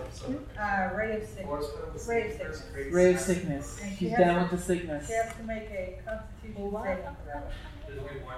[0.59, 2.09] Uh, ray of sickness.
[2.09, 2.63] Ray of sickness.
[2.91, 3.81] Ray of sickness.
[3.99, 5.07] She's down with the sickness.
[5.07, 7.43] She has to make a constitution saving throw.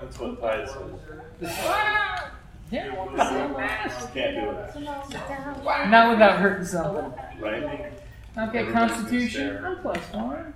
[0.01, 0.68] That's what Tide
[1.41, 2.20] says.
[2.70, 2.95] Yeah.
[4.12, 5.89] Can't do it.
[5.89, 7.14] Not without hurting something.
[7.41, 7.93] Right?
[8.37, 9.64] Okay, Constitution.
[9.64, 10.53] I'm plus one.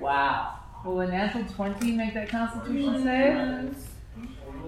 [0.00, 0.54] Wow.
[0.84, 3.76] Will a natural 20 make that Constitution save?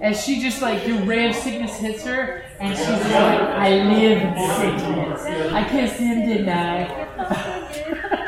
[0.01, 3.71] As she just like, your ray of sickness hits her, and she's just like, I
[3.85, 5.53] live in sickness.
[5.53, 8.17] I kissed him, didn't I?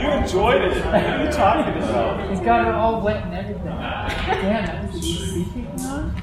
[0.00, 0.84] You enjoyed it.
[0.84, 2.30] What are you talking about?
[2.30, 3.64] He's got it all wet and everything.
[3.64, 6.14] Damn, that was kicking on?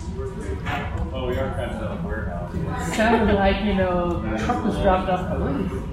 [1.14, 2.96] Oh, we are kind of in a warehouse.
[2.96, 5.84] Sounded like, you know, the truck was dropped off the roof.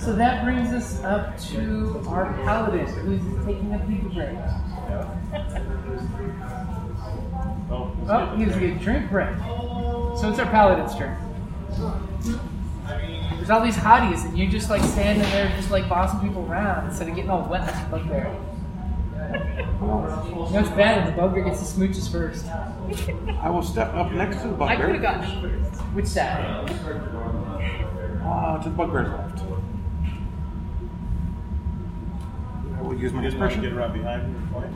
[0.00, 4.38] So that brings us up to our paladin, who's taking a pee break.
[7.70, 9.36] Oh, Oh, he was getting a drink break.
[10.18, 11.16] So it's our paladin's turn.
[13.36, 16.86] There's all these hotties, and you're just like standing there, just like bossing people around
[16.88, 18.34] instead of getting all wet like a bugbear.
[19.80, 22.46] You know it's bad when the bugbear gets the smooches first.
[23.42, 24.68] I will step up next to the bugger.
[24.68, 25.20] I could have bugbear.
[25.28, 25.80] gotten it first.
[25.94, 26.70] Which side?
[28.24, 29.40] Uh, to the bugbear's left.
[32.76, 33.62] I will use my You just want to expression.
[33.62, 34.72] get around behind him and point?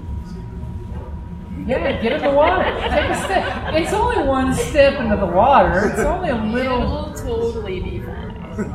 [1.66, 2.64] Yeah, get in the water.
[2.80, 3.74] Take a step.
[3.74, 5.88] It's only one step into the water.
[5.90, 6.80] It's only a It little.
[6.80, 8.74] will totally be fine.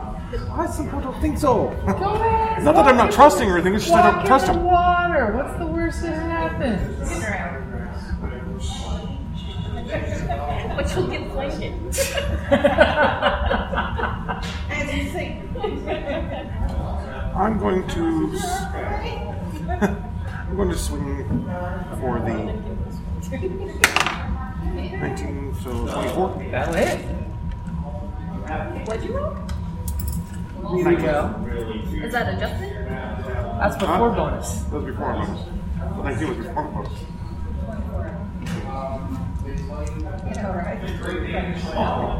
[0.52, 1.70] I simply don't think so.
[1.86, 2.58] Go ahead.
[2.58, 4.64] It's not that I'm not trusting or anything, it's just I don't trust him.
[4.64, 5.34] water.
[5.36, 7.24] What's the worst that happens?
[10.76, 11.74] But you'll get blanket.
[14.70, 15.42] As you say.
[17.36, 18.38] I'm going to.
[20.48, 21.26] s- I'm going to swing
[22.00, 22.34] for the
[24.98, 26.48] 19, so 24.
[26.52, 27.00] That'll hit.
[28.88, 29.36] What'd you roll?
[30.78, 31.46] Here you go.
[32.06, 32.88] Is that adjusted?
[32.88, 34.54] That's before bonus.
[34.64, 35.42] That was before bonus.
[35.80, 36.94] The 19 was before bonus.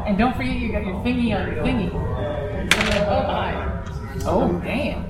[0.06, 1.90] And don't forget you got your thingy on your thingy.
[3.08, 3.82] Oh my.
[4.26, 5.04] Oh damn.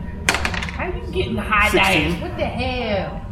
[0.79, 2.12] How are you getting high 16.
[2.12, 2.22] dice?
[2.22, 3.26] What the hell?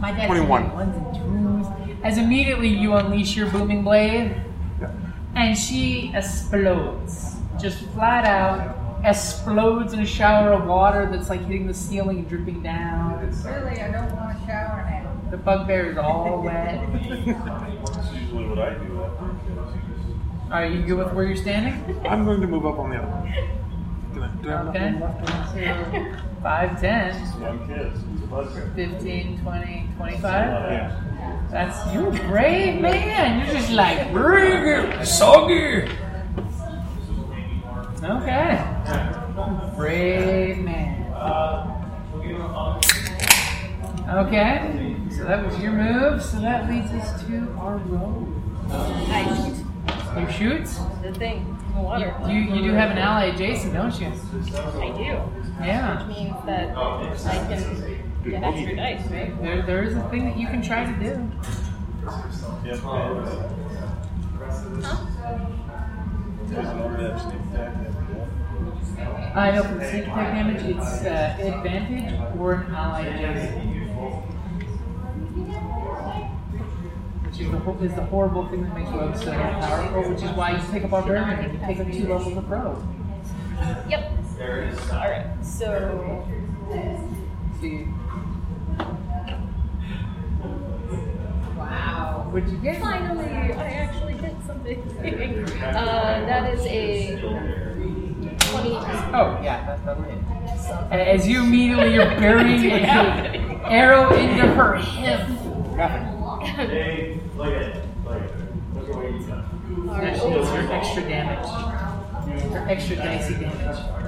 [0.00, 0.72] My dad's 21.
[0.72, 1.96] ones and twos.
[2.02, 4.34] As immediately you unleash your booming blade,
[4.80, 4.90] Yeah.
[5.36, 7.36] and she explodes.
[7.60, 12.28] Just flat out explodes in a shower of water that's like hitting the ceiling and
[12.28, 13.20] dripping down.
[13.44, 15.30] Really, I don't want to shower now.
[15.30, 16.80] The bugbear is all wet.
[16.92, 20.50] That's usually what I do after kids.
[20.50, 21.74] Are you good with where you're standing?
[22.08, 23.32] I'm going to move up on the other one.
[24.14, 24.98] Can I, do I have Okay.
[24.98, 26.24] left?
[26.38, 28.72] Two, 5, 10, Young kids, it's a bugbear.
[28.74, 30.22] 15, 20, 25.
[30.22, 31.00] Yeah.
[31.50, 33.44] That's you brave man.
[33.44, 35.88] You're just like bring it, soggy.
[38.04, 38.64] Okay.
[39.76, 41.04] Brave man.
[44.08, 44.96] Okay.
[45.10, 46.22] So that was your move.
[46.22, 48.28] So that leads us to our roll.
[48.70, 50.68] I shoot You shoot.
[51.02, 52.14] the thing the water.
[52.26, 54.06] You, you you do have an ally, adjacent, don't you?
[54.08, 55.37] I do.
[55.60, 56.06] Yeah.
[56.06, 59.42] Which means that I can get extra dice, right?
[59.42, 61.30] There, there is a thing that you can try to do.
[62.04, 62.22] Huh?
[66.48, 68.28] Doesn't already have sneak attack and everything.
[69.34, 73.64] I know for the sneak attack damage, it's uh, advantage or an ally adjacent.
[77.24, 80.52] Which is the, is the horrible thing that makes rogues so powerful, which is why
[80.52, 82.82] you take a barbarian and you take up two levels of rogue.
[83.88, 84.12] Yep.
[84.40, 86.24] Alright, so
[87.60, 87.88] See.
[91.56, 92.28] Wow.
[92.30, 92.80] What'd you get?
[92.80, 94.80] finally I actually hit something.
[95.60, 98.76] uh, that is a 20.
[99.12, 100.22] Oh, yeah, that's totally it.
[100.92, 105.20] And as you immediately, you're burying a arrow into her hip.
[105.26, 107.26] Hey, look at it.
[107.36, 107.84] Look at it.
[108.74, 109.86] Look at what you done.
[109.86, 112.52] Now she gets her extra damage.
[112.52, 114.07] Her extra dicey damage.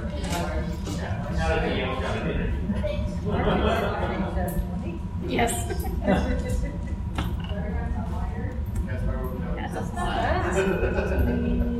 [5.27, 5.51] Yes.
[9.55, 10.07] Yes, that's not.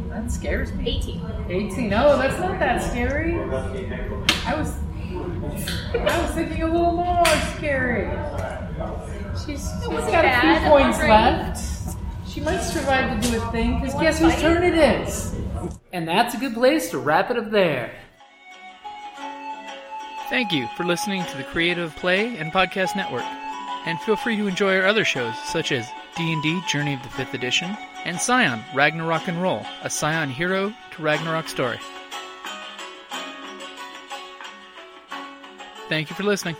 [0.10, 0.98] That scares me.
[0.98, 1.22] 18.
[1.50, 1.94] 18.
[1.94, 3.36] Oh, that's not that scary.
[4.46, 4.74] I was
[5.94, 7.26] I was thinking a little more
[7.56, 8.10] scary.
[9.36, 11.98] She's, she's got a few points left.
[12.28, 15.36] She might survive to do a thing, because guess whose turn it is?
[15.92, 17.94] And that's a good place to wrap it up there.
[20.32, 23.26] Thank you for listening to the Creative Play and Podcast Network.
[23.86, 27.34] And feel free to enjoy our other shows such as D&D Journey of the 5th
[27.34, 27.76] Edition
[28.06, 31.80] and Scion Ragnarok and Roll, a Scion hero to Ragnarok story.
[35.90, 36.56] Thank you for listening.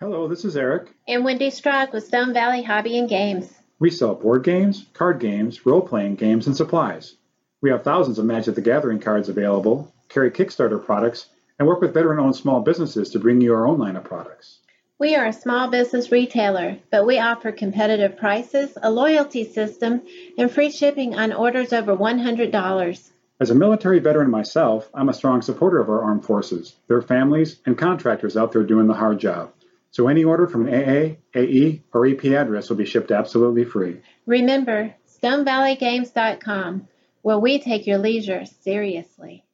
[0.00, 0.92] Hello, this is Eric.
[1.06, 3.48] And Wendy Strock with Stone Valley Hobby and Games.
[3.78, 7.14] We sell board games, card games, role playing games, and supplies.
[7.62, 11.92] We have thousands of Magic the Gathering cards available, carry Kickstarter products, and work with
[11.92, 14.60] veteran owned small businesses to bring you our own line of products.
[14.98, 20.00] We are a small business retailer, but we offer competitive prices, a loyalty system,
[20.38, 23.10] and free shipping on orders over $100.
[23.40, 27.60] As a military veteran myself, I'm a strong supporter of our armed forces, their families,
[27.66, 29.52] and contractors out there doing the hard job.
[29.90, 34.00] So any order from an AA, AE, or AP address will be shipped absolutely free.
[34.24, 36.88] Remember, StoneValleyGames.com,
[37.22, 39.44] where we take your leisure seriously.